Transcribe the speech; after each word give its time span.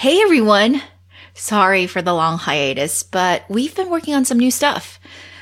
Hey 0.00 0.22
everyone! 0.22 0.80
Sorry 1.34 1.86
for 1.86 2.00
the 2.00 2.14
long 2.14 2.38
hiatus, 2.38 3.02
but 3.02 3.44
we've 3.50 3.76
been 3.76 3.90
working 3.90 4.14
on 4.14 4.24
some 4.24 4.38
new 4.38 4.50
stuff. 4.50 4.98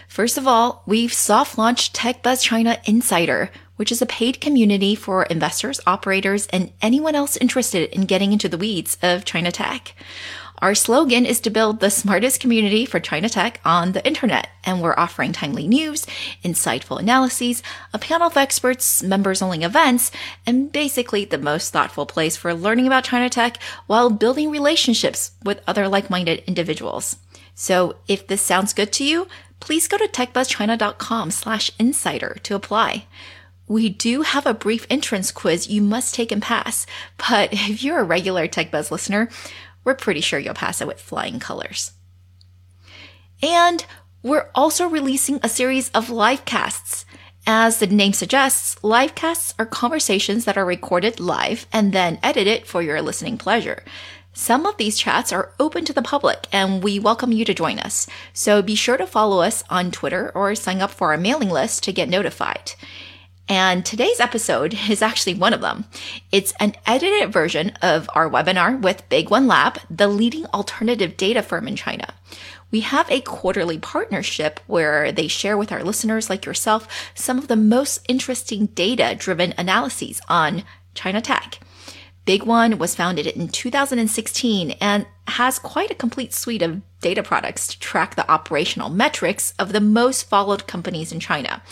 First 0.09 0.37
of 0.37 0.49
all, 0.49 0.83
we've 0.85 1.13
soft 1.13 1.57
launched 1.57 1.95
TechBuzz 1.95 2.43
China 2.43 2.77
Insider, 2.85 3.53
which 3.77 3.93
is 3.93 4.03
a 4.03 4.07
paid 4.07 4.41
community 4.41 4.97
for 4.97 5.23
investors, 5.27 5.79
operators, 5.87 6.49
and 6.49 6.73
anyone 6.83 7.15
else 7.15 7.37
interested 7.37 7.89
in 7.95 8.07
getting 8.07 8.33
into 8.33 8.49
the 8.49 8.59
weeds 8.59 8.99
of 9.01 9.25
China 9.25 9.53
tech. 9.53 9.95
Our 10.61 10.75
slogan 10.75 11.25
is 11.25 11.39
to 11.41 11.51
build 11.51 11.79
the 11.79 11.91
smartest 11.91 12.41
community 12.41 12.85
for 12.85 12.99
China 12.99 13.29
tech 13.29 13.61
on 13.65 13.93
the 13.93 14.05
internet, 14.05 14.49
and 14.65 14.83
we're 14.83 14.99
offering 14.99 15.33
timely 15.33 15.69
news, 15.69 16.05
insightful 16.45 16.99
analyses, 16.99 17.63
a 17.95 17.99
panel 17.99 18.27
of 18.27 18.37
experts, 18.37 19.03
members 19.03 19.41
only 19.41 19.63
events, 19.63 20.11
and 20.45 20.73
basically 20.73 21.25
the 21.25 21.39
most 21.39 21.73
thoughtful 21.73 22.07
place 22.07 22.37
for 22.37 22.55
learning 22.55 22.89
about 22.89 23.05
China 23.05 23.31
tech 23.31 23.59
while 23.87 24.11
building 24.11 24.51
relationships 24.51 25.31
with 25.45 25.63
other 25.67 25.87
like-minded 25.87 26.43
individuals. 26.47 27.19
So 27.55 27.95
if 28.09 28.27
this 28.27 28.43
sounds 28.43 28.73
good 28.73 28.93
to 28.95 29.05
you, 29.05 29.29
please 29.61 29.87
go 29.87 29.97
to 29.97 30.09
techbuzzchina.com 30.09 31.31
slash 31.31 31.71
insider 31.79 32.37
to 32.43 32.57
apply. 32.57 33.07
We 33.69 33.91
do 33.91 34.23
have 34.23 34.47
a 34.47 34.55
brief 34.55 34.87
entrance 34.89 35.31
quiz 35.31 35.69
you 35.69 35.83
must 35.83 36.15
take 36.15 36.33
and 36.33 36.43
pass, 36.43 36.87
but 37.29 37.51
if 37.53 37.83
you're 37.85 38.01
a 38.01 38.05
regular 38.05 38.49
TechBuzz 38.49 38.91
listener, 38.91 39.29
we're 39.85 39.95
pretty 39.95 40.21
sure 40.21 40.39
you'll 40.39 40.55
pass 40.55 40.81
it 40.81 40.87
with 40.87 41.01
flying 41.01 41.39
colors. 41.39 41.93
And 43.43 43.85
we're 44.23 44.51
also 44.55 44.89
releasing 44.89 45.41
a 45.43 45.49
series 45.49 45.91
of 45.91 46.11
live 46.11 46.45
casts. 46.45 47.05
As 47.47 47.79
the 47.79 47.87
name 47.87 48.13
suggests, 48.13 48.83
live 48.83 49.15
casts 49.15 49.55
are 49.59 49.65
conversations 49.65 50.45
that 50.45 50.59
are 50.59 50.67
recorded 50.67 51.21
live 51.21 51.67
and 51.73 51.93
then 51.93 52.19
edited 52.23 52.67
for 52.67 52.83
your 52.83 53.01
listening 53.01 53.39
pleasure. 53.39 53.85
Some 54.35 54.67
of 54.67 54.77
these 54.77 54.99
chats 54.99 55.33
are 55.33 55.53
open 55.59 55.85
to 55.87 55.93
the 55.93 56.03
public 56.03 56.47
and 56.53 56.83
we 56.83 56.99
welcome 56.99 57.33
you 57.33 57.45
to 57.45 57.55
join 57.55 57.79
us. 57.79 58.07
So 58.33 58.61
be 58.61 58.75
sure 58.75 58.97
to 58.97 59.07
follow 59.07 59.41
us 59.41 59.65
on 59.71 59.91
Twitter 59.91 60.31
or 60.35 60.55
sign 60.55 60.81
up 60.81 60.91
for 60.91 61.13
our 61.13 61.17
mailing 61.17 61.51
list 61.51 61.83
to 61.85 61.93
get 61.93 62.09
notified. 62.09 62.73
And 63.49 63.85
today's 63.85 64.21
episode 64.21 64.79
is 64.91 65.01
actually 65.01 65.35
one 65.35 65.55
of 65.55 65.63
them. 65.63 65.87
It's 66.31 66.53
an 66.61 66.75
edited 66.87 67.33
version 67.33 67.71
of 67.81 68.09
our 68.15 68.29
webinar 68.29 68.81
with 68.81 69.09
Big 69.09 69.31
One 69.31 69.47
Lab, 69.47 69.79
the 69.89 70.07
leading 70.07 70.45
alternative 70.47 71.17
data 71.17 71.43
firm 71.43 71.67
in 71.67 71.75
China. 71.75 72.13
We 72.71 72.81
have 72.81 73.11
a 73.11 73.23
quarterly 73.23 73.79
partnership 73.79 74.61
where 74.67 75.11
they 75.11 75.29
share 75.29 75.57
with 75.57 75.73
our 75.73 75.83
listeners 75.83 76.29
like 76.29 76.45
yourself 76.45 77.11
some 77.15 77.39
of 77.39 77.49
the 77.49 77.57
most 77.57 78.05
interesting 78.07 78.67
data 78.67 79.17
driven 79.19 79.55
analyses 79.57 80.21
on 80.29 80.65
China 80.93 81.23
tech. 81.23 81.59
Big 82.27 82.43
One 82.43 82.77
was 82.77 82.95
founded 82.95 83.27
in 83.27 83.49
2016 83.49 84.73
and 84.83 85.07
has 85.29 85.59
quite 85.59 85.91
a 85.91 85.95
complete 85.95 86.35
suite 86.35 86.61
of 86.61 86.83
data 87.01 87.23
products 87.23 87.69
to 87.69 87.81
track 87.81 88.17
the 88.17 88.31
operational 88.31 88.91
metrics 88.91 89.55
of 89.59 89.73
the 89.73 89.81
most 89.81 90.29
followed 90.29 90.67
companies 90.67 91.11
in 91.11 91.21
China 91.21 91.63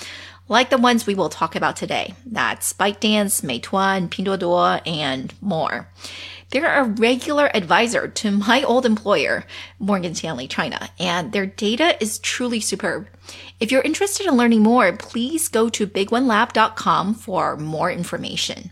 like 0.49 0.71
the 0.71 0.79
ones 0.79 1.07
we 1.07 1.15
will 1.15 1.29
talk 1.29 1.57
about 1.57 1.77
today. 1.77 2.15
That's 2.25 2.73
ByteDance, 2.73 3.43
Meituan, 3.43 4.09
Pinduoduo, 4.09 4.81
and 4.87 5.35
more. 5.41 5.89
They're 6.51 6.81
a 6.81 6.85
regular 6.85 7.55
advisor 7.57 8.07
to 8.07 8.31
my 8.31 8.63
old 8.63 8.87
employer, 8.87 9.45
Morgan 9.79 10.15
Stanley 10.15 10.47
China, 10.47 10.89
and 10.99 11.33
their 11.33 11.47
data 11.47 12.01
is 12.01 12.21
truly 12.21 12.61
superb. 12.61 13.09
If 13.59 13.73
you're 13.73 13.83
interested 13.83 14.27
in 14.27 14.37
learning 14.37 14.63
more, 14.63 14.93
please 14.93 15.49
go 15.49 15.69
to 15.71 15.87
bigonelab.com 15.87 17.15
for 17.15 17.57
more 17.57 17.91
information. 17.91 18.71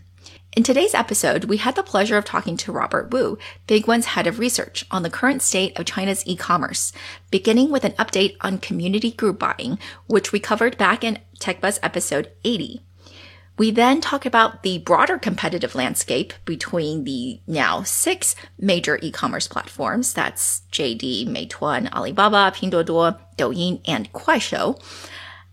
In 0.55 0.63
today's 0.63 0.93
episode, 0.93 1.43
we 1.45 1.57
had 1.57 1.75
the 1.75 1.83
pleasure 1.83 2.15
of 2.15 2.23
talking 2.23 2.55
to 2.57 2.71
Robert 2.71 3.11
Wu, 3.11 3.37
Big 3.67 3.87
One's 3.87 4.05
head 4.05 4.25
of 4.25 4.39
research, 4.39 4.85
on 4.89 5.03
the 5.03 5.09
current 5.09 5.41
state 5.41 5.77
of 5.77 5.85
China's 5.85 6.25
e-commerce, 6.25 6.93
beginning 7.29 7.71
with 7.71 7.83
an 7.83 7.91
update 7.93 8.37
on 8.39 8.59
community 8.59 9.11
group 9.11 9.37
buying, 9.37 9.77
which 10.07 10.31
we 10.31 10.39
covered 10.39 10.77
back 10.77 11.03
in 11.03 11.19
TechBuzz 11.41 11.79
episode 11.83 12.31
80. 12.45 12.81
We 13.57 13.71
then 13.71 13.99
talk 13.99 14.25
about 14.25 14.63
the 14.63 14.77
broader 14.77 15.17
competitive 15.17 15.75
landscape 15.75 16.31
between 16.45 17.03
the 17.03 17.41
now 17.45 17.83
six 17.83 18.33
major 18.57 18.97
e-commerce 19.01 19.49
platforms. 19.49 20.13
That's 20.13 20.61
JD, 20.71 21.27
Meituan, 21.27 21.91
Alibaba, 21.91 22.53
Pinduoduo, 22.55 23.19
Douyin, 23.37 23.81
and 23.85 24.11
Kuaishou. 24.13 24.81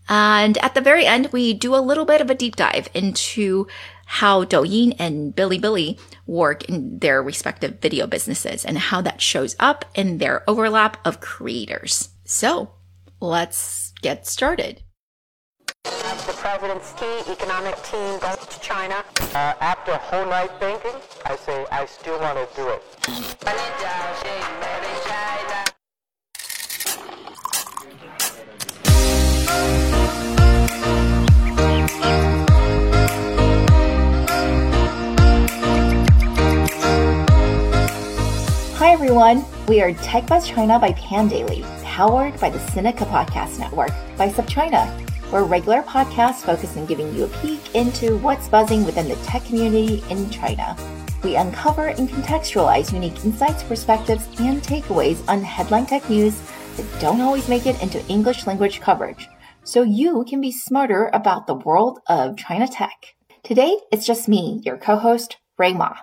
And 0.09 0.57
at 0.57 0.75
the 0.75 0.81
very 0.81 1.05
end, 1.05 1.29
we 1.31 1.53
do 1.53 1.75
a 1.75 1.77
little 1.77 2.05
bit 2.05 2.21
of 2.21 2.29
a 2.29 2.35
deep 2.35 2.55
dive 2.55 2.89
into 2.93 3.67
how 4.05 4.43
Douyin 4.43 4.95
and 4.99 5.35
Bilibili 5.35 5.99
work 6.25 6.65
in 6.65 6.99
their 6.99 7.21
respective 7.21 7.79
video 7.79 8.07
businesses 8.07 8.65
and 8.65 8.77
how 8.77 9.01
that 9.01 9.21
shows 9.21 9.55
up 9.59 9.85
in 9.95 10.17
their 10.17 10.47
overlap 10.49 10.97
of 11.05 11.19
creators. 11.19 12.09
So 12.25 12.71
let's 13.19 13.93
get 14.01 14.27
started. 14.27 14.81
The 15.83 16.33
president's 16.37 16.93
key 16.93 17.31
economic 17.31 17.75
team 17.83 18.19
goes 18.19 18.45
to 18.47 18.59
China. 18.59 19.03
Uh, 19.33 19.53
after 19.59 19.91
a 19.91 19.97
whole 19.97 20.25
night 20.25 20.51
thinking, 20.59 20.95
I 21.25 21.35
say 21.35 21.65
I 21.71 21.85
still 21.85 22.19
want 22.19 22.37
to 22.37 22.55
do 22.55 22.69
it. 22.69 22.81
Everyone, 39.13 39.45
we 39.67 39.79
are 39.79 39.93
TechBuzz 39.93 40.47
China 40.47 40.79
by 40.79 40.91
Pandaily, 40.93 41.61
powered 41.83 42.39
by 42.39 42.49
the 42.49 42.57
Sinica 42.57 43.05
Podcast 43.05 43.59
Network 43.59 43.91
by 44.17 44.27
SupChina. 44.27 44.89
We're 45.31 45.43
regular 45.43 45.83
podcast 45.83 46.37
focused 46.37 46.75
on 46.77 46.87
giving 46.87 47.13
you 47.13 47.25
a 47.25 47.27
peek 47.27 47.75
into 47.75 48.17
what's 48.17 48.47
buzzing 48.47 48.83
within 48.85 49.07
the 49.07 49.15
tech 49.17 49.45
community 49.45 50.03
in 50.09 50.31
China. 50.31 50.75
We 51.23 51.35
uncover 51.35 51.89
and 51.89 52.09
contextualize 52.09 52.91
unique 52.91 53.23
insights, 53.23 53.61
perspectives, 53.61 54.25
and 54.39 54.63
takeaways 54.63 55.23
on 55.29 55.43
headline 55.43 55.85
tech 55.85 56.09
news 56.09 56.41
that 56.75 56.99
don't 56.99 57.21
always 57.21 57.47
make 57.47 57.67
it 57.67 57.79
into 57.83 58.03
English 58.07 58.47
language 58.47 58.81
coverage, 58.81 59.29
so 59.63 59.83
you 59.83 60.25
can 60.27 60.41
be 60.41 60.51
smarter 60.51 61.11
about 61.13 61.45
the 61.45 61.53
world 61.53 61.99
of 62.07 62.35
China 62.35 62.67
tech. 62.67 63.13
Today, 63.43 63.77
it's 63.91 64.07
just 64.07 64.27
me, 64.27 64.59
your 64.65 64.77
co-host, 64.77 65.37
Rui 65.59 65.75
Ma. 65.75 65.97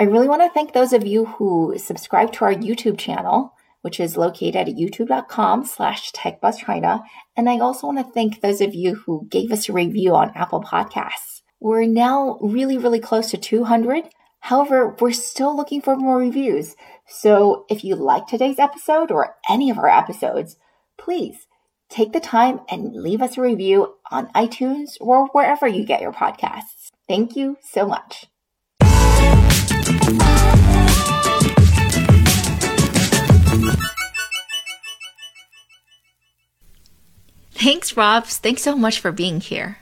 I 0.00 0.04
really 0.04 0.28
want 0.28 0.42
to 0.42 0.50
thank 0.50 0.72
those 0.72 0.92
of 0.92 1.04
you 1.04 1.24
who 1.24 1.74
subscribe 1.76 2.32
to 2.34 2.44
our 2.44 2.54
YouTube 2.54 2.98
channel, 2.98 3.52
which 3.82 3.98
is 3.98 4.16
located 4.16 4.54
at 4.54 4.66
youtube.com 4.68 5.64
slash 5.64 6.12
techbuzzchina. 6.12 7.02
And 7.36 7.50
I 7.50 7.58
also 7.58 7.88
want 7.88 7.98
to 7.98 8.12
thank 8.12 8.40
those 8.40 8.60
of 8.60 8.76
you 8.76 8.94
who 8.94 9.26
gave 9.28 9.50
us 9.50 9.68
a 9.68 9.72
review 9.72 10.14
on 10.14 10.30
Apple 10.36 10.62
Podcasts. 10.62 11.42
We're 11.58 11.86
now 11.86 12.38
really, 12.40 12.78
really 12.78 13.00
close 13.00 13.30
to 13.32 13.38
200. 13.38 14.04
However, 14.38 14.94
we're 15.00 15.10
still 15.10 15.56
looking 15.56 15.82
for 15.82 15.96
more 15.96 16.18
reviews. 16.18 16.76
So 17.08 17.66
if 17.68 17.82
you 17.82 17.96
like 17.96 18.28
today's 18.28 18.60
episode 18.60 19.10
or 19.10 19.34
any 19.50 19.68
of 19.68 19.78
our 19.78 19.88
episodes, 19.88 20.56
please 20.96 21.48
take 21.88 22.12
the 22.12 22.20
time 22.20 22.60
and 22.70 22.94
leave 22.94 23.20
us 23.20 23.36
a 23.36 23.42
review 23.42 23.94
on 24.12 24.28
iTunes 24.28 24.92
or 25.00 25.26
wherever 25.28 25.66
you 25.66 25.84
get 25.84 26.02
your 26.02 26.12
podcasts. 26.12 26.92
Thank 27.08 27.34
you 27.34 27.56
so 27.62 27.84
much. 27.84 28.26
Thanks, 37.58 37.96
Rob. 37.96 38.24
Thanks 38.24 38.62
so 38.62 38.76
much 38.76 39.00
for 39.00 39.10
being 39.10 39.40
here. 39.40 39.78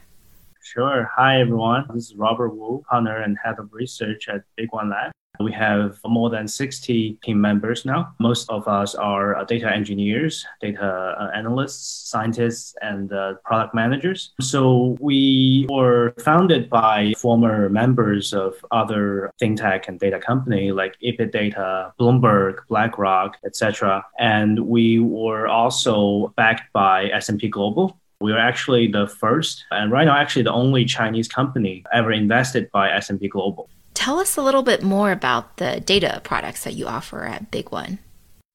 Sure. 0.62 1.10
Hi, 1.14 1.42
everyone. 1.42 1.84
This 1.92 2.10
is 2.10 2.16
Robert 2.16 2.56
Wu, 2.56 2.82
partner 2.88 3.20
and 3.20 3.37
head 3.44 3.59
of 3.59 3.70
research 3.70 4.31
at 4.31 4.44
Big 4.56 4.72
One 4.72 4.88
Lab. 4.88 5.12
We 5.41 5.52
have 5.52 5.98
more 6.06 6.30
than 6.30 6.48
60 6.48 7.19
team 7.22 7.41
members 7.41 7.84
now. 7.84 8.14
Most 8.19 8.49
of 8.50 8.66
us 8.69 8.94
are 8.94 9.37
uh, 9.37 9.44
data 9.44 9.72
engineers, 9.72 10.46
data 10.61 11.14
uh, 11.19 11.31
analysts, 11.34 12.08
scientists, 12.11 12.75
and 12.82 13.12
uh, 13.12 13.34
product 13.44 13.75
managers. 13.75 14.32
So 14.40 14.96
we 15.00 15.66
were 15.69 16.14
founded 16.19 16.70
by 16.70 17.14
former 17.19 17.69
members 17.69 18.32
of 18.32 18.55
other 18.70 19.31
fintech 19.40 19.88
and 19.88 19.99
data 19.99 20.19
company 20.19 20.72
like 20.72 20.96
Data, 21.00 21.93
Bloomberg, 21.99 22.58
BlackRock, 22.69 23.37
etc. 23.44 24.05
And 24.19 24.66
we 24.66 24.99
were 24.99 25.49
also 25.49 26.32
backed 26.37 26.72
by 26.72 27.06
S&P 27.06 27.49
Global, 27.49 27.99
we 28.20 28.32
are 28.32 28.38
actually 28.38 28.87
the 28.87 29.06
first 29.06 29.64
and 29.70 29.93
right 29.93 30.06
now 30.06 30.16
actually 30.16 30.43
the 30.43 30.52
only 30.52 30.84
Chinese 30.84 31.28
company 31.28 31.84
ever 31.93 32.12
invested 32.12 32.70
by 32.72 32.90
S&P 32.90 33.28
Global. 33.28 33.69
Tell 34.06 34.20
us 34.20 34.37
a 34.37 34.41
little 34.41 34.62
bit 34.62 34.85
more 34.85 35.11
about 35.11 35.56
the 35.56 35.81
data 35.81 36.20
products 36.23 36.62
that 36.62 36.75
you 36.75 36.87
offer 36.87 37.25
at 37.25 37.50
Big 37.50 37.73
One. 37.73 37.99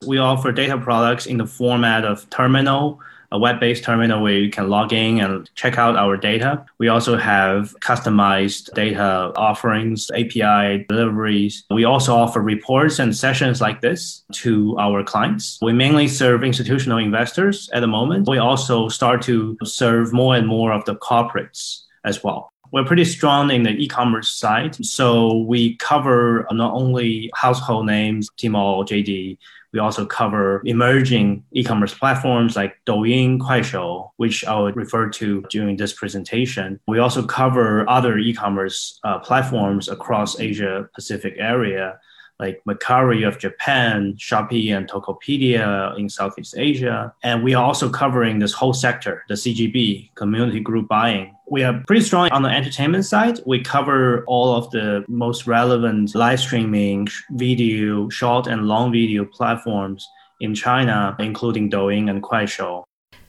We 0.08 0.18
offer 0.18 0.54
data 0.54 0.78
products 0.78 1.26
in 1.26 1.40
the 1.40 1.46
format 1.46 2.06
of 2.06 2.30
terminal, 2.30 3.02
a 3.34 3.38
web-based 3.38 3.84
terminal 3.84 4.24
where 4.24 4.38
you 4.38 4.50
can 4.50 4.70
log 4.70 4.94
in 4.94 5.20
and 5.20 5.50
check 5.56 5.78
out 5.78 5.98
our 5.98 6.16
data. 6.16 6.66
We 6.78 6.88
also 6.88 7.18
have 7.18 7.76
customized 7.82 8.74
data 8.76 9.34
offerings, 9.36 10.10
API 10.12 10.86
deliveries. 10.88 11.66
We 11.70 11.84
also 11.84 12.16
offer 12.16 12.40
reports 12.40 13.00
and 13.00 13.14
sessions 13.14 13.60
like 13.60 13.82
this 13.82 14.24
to 14.44 14.78
our 14.80 15.04
clients. 15.04 15.60
We 15.62 15.74
mainly 15.74 16.08
serve 16.08 16.46
institutional 16.46 17.00
investors 17.00 17.70
at 17.74 17.82
the 17.82 17.88
moment. 17.88 18.30
We 18.30 18.38
also 18.38 18.88
start 18.88 19.22
to 19.24 19.58
serve 19.66 20.14
more 20.14 20.34
and 20.34 20.48
more 20.48 20.72
of 20.72 20.86
the 20.86 20.96
corporates 20.96 21.82
as 22.06 22.24
well. 22.24 22.52
We're 22.72 22.86
pretty 22.86 23.06
strong 23.06 23.52
in 23.52 23.64
the 23.64 23.72
e-commerce 23.72 24.30
side. 24.30 24.84
So 24.86 25.38
we 25.38 25.76
cover 25.76 26.48
not 26.52 26.74
only 26.74 27.30
household 27.36 27.86
names, 27.86 28.30
Tmall, 28.38 28.88
JD, 28.88 29.38
we 29.74 29.80
also 29.80 30.06
cover 30.06 30.62
emerging 30.66 31.44
e-commerce 31.54 31.94
platforms 31.94 32.56
like 32.56 32.76
Douyin, 32.86 33.40
Kuaishou, 33.40 34.12
which 34.18 34.44
I 34.46 34.56
will 34.58 34.72
refer 34.74 35.10
to 35.10 35.44
during 35.50 35.78
this 35.78 35.94
presentation. 35.94 36.80
We 36.88 37.00
also 37.00 37.26
cover 37.26 37.90
other 37.90 38.18
e-commerce 38.18 39.00
uh, 39.04 39.20
platforms 39.20 39.88
across 39.88 40.40
Asia 40.40 40.90
Pacific 40.94 41.36
area 41.38 42.00
like 42.42 42.62
Mercari 42.68 43.26
of 43.26 43.38
Japan, 43.38 44.16
Shopee 44.18 44.76
and 44.76 44.90
Tokopedia 44.90 45.98
in 45.98 46.10
Southeast 46.10 46.56
Asia. 46.58 47.14
And 47.24 47.44
we 47.44 47.54
are 47.54 47.64
also 47.64 47.90
covering 47.90 48.40
this 48.40 48.52
whole 48.52 48.74
sector, 48.74 49.24
the 49.30 49.36
CGB, 49.36 50.14
community 50.16 50.60
group 50.60 50.88
buying. 50.88 51.36
We 51.50 51.64
are 51.64 51.82
pretty 51.86 52.04
strong 52.04 52.30
on 52.32 52.42
the 52.42 52.50
entertainment 52.50 53.06
side. 53.06 53.40
We 53.46 53.62
cover 53.62 54.24
all 54.26 54.56
of 54.56 54.72
the 54.72 55.06
most 55.08 55.48
relevant 55.48 56.16
live 56.16 56.40
streaming, 56.40 57.08
video, 57.32 58.10
short 58.10 58.48
and 58.48 58.68
long 58.68 58.92
video 58.92 59.24
platforms 59.26 60.08
in 60.40 60.56
China, 60.56 61.16
including 61.20 61.70
Douyin 61.70 62.10
and 62.10 62.24
Kuaishou. 62.24 62.84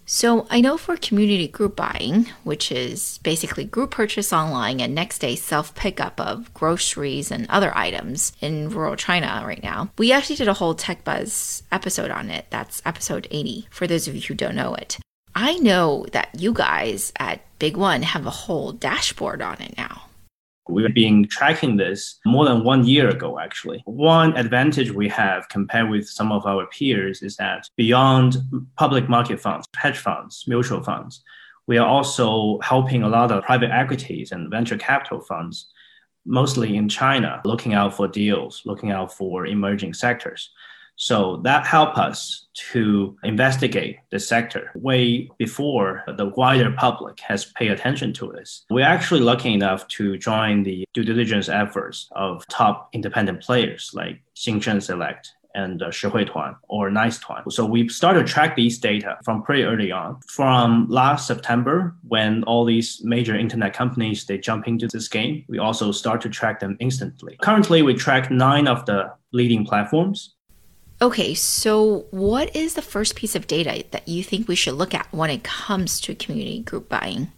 So 0.05 0.47
I 0.51 0.61
know 0.61 0.77
for 0.77 0.97
community 0.97 1.49
group 1.49 1.77
buying, 1.77 2.27
which 2.45 2.73
is 2.73 3.19
basically 3.23 3.65
group 3.65 3.93
purchase 3.93 4.33
online 4.33 4.81
and 4.81 4.95
next 4.95 5.21
day 5.21 5.37
self 5.37 5.75
pickup 5.75 6.21
of 6.21 6.53
groceries 6.55 7.31
and 7.31 7.47
other 7.49 7.77
items 7.77 8.33
in 8.41 8.69
rural 8.71 8.97
China 8.97 9.43
right 9.47 9.63
now, 9.63 9.91
we 9.99 10.13
actually 10.13 10.37
did 10.37 10.49
a 10.49 10.55
whole 10.55 10.75
Tech 10.75 11.05
Buzz 11.05 11.63
episode 11.71 12.11
on 12.11 12.31
it. 12.31 12.47
That's 12.51 12.83
episode 12.85 13.29
80 13.31 13.69
for 13.71 13.87
those 13.87 14.09
of 14.09 14.15
you 14.15 14.21
who 14.21 14.35
don't 14.35 14.57
know 14.57 14.75
it. 14.75 14.99
I 15.35 15.57
know 15.59 16.05
that 16.13 16.29
you 16.39 16.53
guys 16.53 17.13
at 17.17 17.41
Big 17.59 17.77
One 17.77 18.03
have 18.03 18.27
a 18.27 18.31
whole 18.31 18.73
dashboard 18.73 19.41
on 19.41 19.61
it 19.63 19.77
now. 19.79 20.03
We've 20.69 20.95
been 20.95 21.27
tracking 21.29 21.77
this 21.77 22.21
more 22.25 22.45
than 22.45 22.63
one 22.63 22.85
year 22.85 23.09
ago, 23.09 23.39
actually. 23.39 23.83
One 23.85 24.37
advantage 24.37 24.93
we 24.93 25.09
have 25.09 25.49
compared 25.49 25.91
with 25.91 26.09
some 26.09 26.31
of 26.31 26.47
our 26.47 26.67
peers 26.67 27.23
is 27.23 27.37
that 27.37 27.69
beyond 27.77 28.37
public 28.77 29.09
market 29.09 29.41
funds, 29.41 29.67
hedge 29.77 29.99
funds, 29.99 30.45
mutual 30.47 30.83
funds, 30.83 31.23
we 31.67 31.79
are 31.79 31.87
also 31.87 32.59
helping 32.61 33.03
a 33.03 33.09
lot 33.09 33.31
of 33.33 33.45
private 33.45 33.71
equities 33.71 34.33
and 34.33 34.51
venture 34.51 34.77
capital 34.77 35.21
funds, 35.21 35.71
mostly 36.25 36.77
in 36.77 36.89
China, 36.89 37.41
looking 37.45 37.75
out 37.75 37.95
for 37.95 38.09
deals, 38.09 38.63
looking 38.65 38.91
out 38.91 39.13
for 39.13 39.47
emerging 39.47 39.95
sectors. 39.95 40.51
So 40.97 41.39
that 41.45 41.67
helped 41.67 41.99
us 41.99 42.47
to 42.73 43.17
investigate 43.25 43.97
the 44.11 44.21
sector 44.21 44.71
way 44.75 45.29
before 45.39 46.05
the 46.17 46.27
wider 46.37 46.71
public 46.71 47.19
has 47.21 47.47
paid 47.47 47.71
attention 47.71 48.13
to 48.15 48.33
this. 48.33 48.65
We're 48.71 48.87
actually 48.87 49.21
lucky 49.21 49.53
enough 49.53 49.89
to 49.89 50.17
join 50.19 50.63
the 50.63 50.85
due 50.93 51.05
diligence 51.05 51.49
efforts 51.49 52.09
of 52.13 52.47
top 52.49 52.89
independent 52.93 53.43
players 53.43 53.91
like 53.95 54.21
Xingsheng 54.37 54.83
Select 54.83 55.33
and 55.55 55.83
uh, 55.83 55.89
Shihui 55.89 56.31
Tuan 56.31 56.57
or 56.69 56.91
Nice 56.91 57.19
Tuan. 57.19 57.51
So 57.51 57.67
we 57.67 57.89
started 57.89 58.27
to 58.27 58.33
track 58.33 58.57
these 58.57 58.79
data 58.79 59.19
from 59.25 59.43
pretty 59.43 59.65
early 59.65 59.93
on. 59.93 60.21
From 60.27 60.87
last 60.89 61.27
September, 61.27 61.95
when 62.09 62.43
all 62.45 62.65
these 62.65 63.03
major 63.05 63.37
internet 63.37 63.75
companies 63.75 64.25
they 64.25 64.39
jump 64.39 64.67
into 64.67 64.89
this 64.89 65.09
game, 65.09 65.45
we 65.49 65.59
also 65.59 65.93
start 65.93 66.21
to 66.23 66.29
track 66.29 66.61
them 66.61 66.77
instantly. 66.81 67.37
Currently, 67.43 67.83
we 67.83 67.95
track 67.95 68.31
nine 68.31 68.67
of 68.67 68.87
the 68.87 69.13
leading 69.33 69.65
platforms 69.65 70.35
Okay, 71.03 71.35
so 71.35 72.07
what 72.13 72.55
is 72.55 72.75
the 72.75 72.81
first 72.81 73.17
piece 73.17 73.35
of 73.35 73.49
data 73.49 73.85
that 73.91 74.07
you 74.07 74.23
think 74.23 74.47
we 74.47 74.55
should 74.55 74.75
look 74.75 74.95
at 74.95 75.09
when 75.11 75.31
it 75.31 75.43
comes 75.43 76.01
to 76.03 76.15
community 76.15 76.61
group 76.61 76.89
buying? 76.89 77.33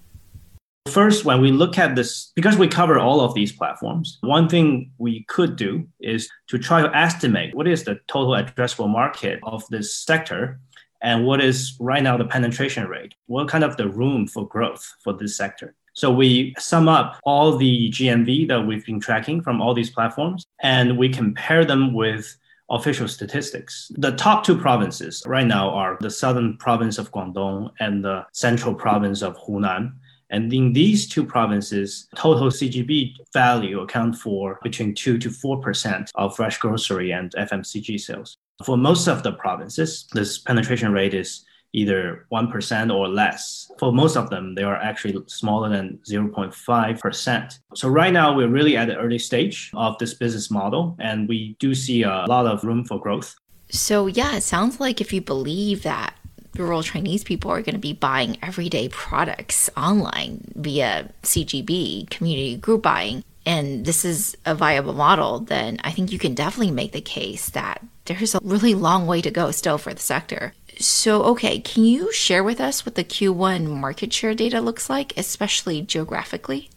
First, 0.86 1.24
when 1.24 1.40
we 1.40 1.50
look 1.50 1.78
at 1.78 1.96
this, 1.96 2.30
because 2.36 2.58
we 2.58 2.68
cover 2.68 2.98
all 2.98 3.22
of 3.22 3.32
these 3.32 3.52
platforms, 3.52 4.18
one 4.20 4.50
thing 4.50 4.92
we 4.98 5.24
could 5.28 5.56
do 5.56 5.88
is 5.98 6.28
to 6.48 6.58
try 6.58 6.82
to 6.82 6.94
estimate 6.94 7.54
what 7.54 7.66
is 7.66 7.84
the 7.84 7.98
total 8.06 8.32
addressable 8.32 8.90
market 8.90 9.40
of 9.44 9.66
this 9.70 9.96
sector 9.96 10.60
and 11.00 11.24
what 11.24 11.42
is 11.42 11.74
right 11.80 12.02
now 12.02 12.18
the 12.18 12.26
penetration 12.26 12.86
rate, 12.86 13.14
what 13.28 13.48
kind 13.48 13.64
of 13.64 13.78
the 13.78 13.88
room 13.88 14.26
for 14.26 14.46
growth 14.46 14.86
for 15.02 15.14
this 15.14 15.38
sector. 15.38 15.74
So 15.94 16.12
we 16.12 16.54
sum 16.58 16.86
up 16.86 17.18
all 17.24 17.56
the 17.56 17.88
GMV 17.88 18.46
that 18.48 18.60
we've 18.60 18.84
been 18.84 19.00
tracking 19.00 19.40
from 19.40 19.62
all 19.62 19.72
these 19.72 19.88
platforms 19.88 20.44
and 20.60 20.98
we 20.98 21.08
compare 21.08 21.64
them 21.64 21.94
with 21.94 22.36
official 22.70 23.08
statistics. 23.08 23.90
The 23.96 24.12
top 24.12 24.44
two 24.44 24.56
provinces 24.56 25.22
right 25.26 25.46
now 25.46 25.70
are 25.70 25.96
the 26.00 26.10
southern 26.10 26.56
province 26.56 26.98
of 26.98 27.10
Guangdong 27.12 27.70
and 27.80 28.04
the 28.04 28.24
central 28.32 28.74
province 28.74 29.22
of 29.22 29.36
Hunan. 29.36 29.92
And 30.30 30.52
in 30.52 30.72
these 30.72 31.06
two 31.06 31.24
provinces, 31.24 32.08
total 32.16 32.48
CGB 32.48 33.14
value 33.32 33.80
account 33.80 34.16
for 34.16 34.58
between 34.62 34.94
2 34.94 35.18
to 35.18 35.28
4% 35.28 36.08
of 36.14 36.34
fresh 36.34 36.58
grocery 36.58 37.12
and 37.12 37.30
FMCG 37.32 38.00
sales. 38.00 38.36
For 38.64 38.76
most 38.76 39.06
of 39.08 39.22
the 39.22 39.32
provinces, 39.32 40.08
this 40.12 40.38
penetration 40.38 40.92
rate 40.92 41.14
is 41.14 41.44
either 41.74 42.26
1% 42.32 42.94
or 42.94 43.08
less. 43.08 43.70
For 43.78 43.92
most 43.92 44.16
of 44.16 44.30
them, 44.30 44.54
they 44.54 44.62
are 44.62 44.76
actually 44.76 45.16
smaller 45.26 45.68
than 45.68 45.98
0.5%. 46.08 47.58
So 47.74 47.88
right 47.88 48.12
now, 48.12 48.34
we're 48.34 48.48
really 48.48 48.76
at 48.76 48.88
the 48.88 48.96
early 48.96 49.18
stage 49.18 49.70
of 49.74 49.98
this 49.98 50.14
business 50.14 50.50
model, 50.50 50.96
and 51.00 51.28
we 51.28 51.56
do 51.58 51.74
see 51.74 52.02
a 52.02 52.24
lot 52.28 52.46
of 52.46 52.64
room 52.64 52.84
for 52.84 52.98
growth. 53.00 53.34
So, 53.70 54.06
yeah, 54.06 54.36
it 54.36 54.42
sounds 54.42 54.78
like 54.78 55.00
if 55.00 55.12
you 55.12 55.20
believe 55.20 55.82
that 55.82 56.14
rural 56.56 56.82
Chinese 56.82 57.24
people 57.24 57.50
are 57.50 57.62
going 57.62 57.74
to 57.74 57.80
be 57.80 57.92
buying 57.92 58.38
everyday 58.40 58.88
products 58.88 59.68
online 59.76 60.52
via 60.54 61.10
CGB, 61.22 62.08
community 62.10 62.56
group 62.56 62.82
buying, 62.82 63.24
and 63.46 63.84
this 63.84 64.04
is 64.04 64.36
a 64.46 64.54
viable 64.54 64.92
model, 64.92 65.40
then 65.40 65.78
I 65.82 65.90
think 65.90 66.12
you 66.12 66.18
can 66.18 66.34
definitely 66.34 66.70
make 66.70 66.92
the 66.92 67.00
case 67.00 67.50
that 67.50 67.82
there's 68.06 68.34
a 68.34 68.40
really 68.42 68.74
long 68.74 69.06
way 69.06 69.20
to 69.20 69.30
go 69.30 69.50
still 69.50 69.78
for 69.78 69.92
the 69.92 70.00
sector. 70.00 70.52
So, 70.78 71.22
okay, 71.24 71.60
can 71.60 71.84
you 71.84 72.12
share 72.12 72.42
with 72.42 72.60
us 72.60 72.84
what 72.84 72.94
the 72.94 73.04
Q1 73.04 73.66
market 73.66 74.12
share 74.12 74.34
data 74.34 74.60
looks 74.60 74.90
like, 74.90 75.12
especially 75.16 75.82
geographically? 75.82 76.70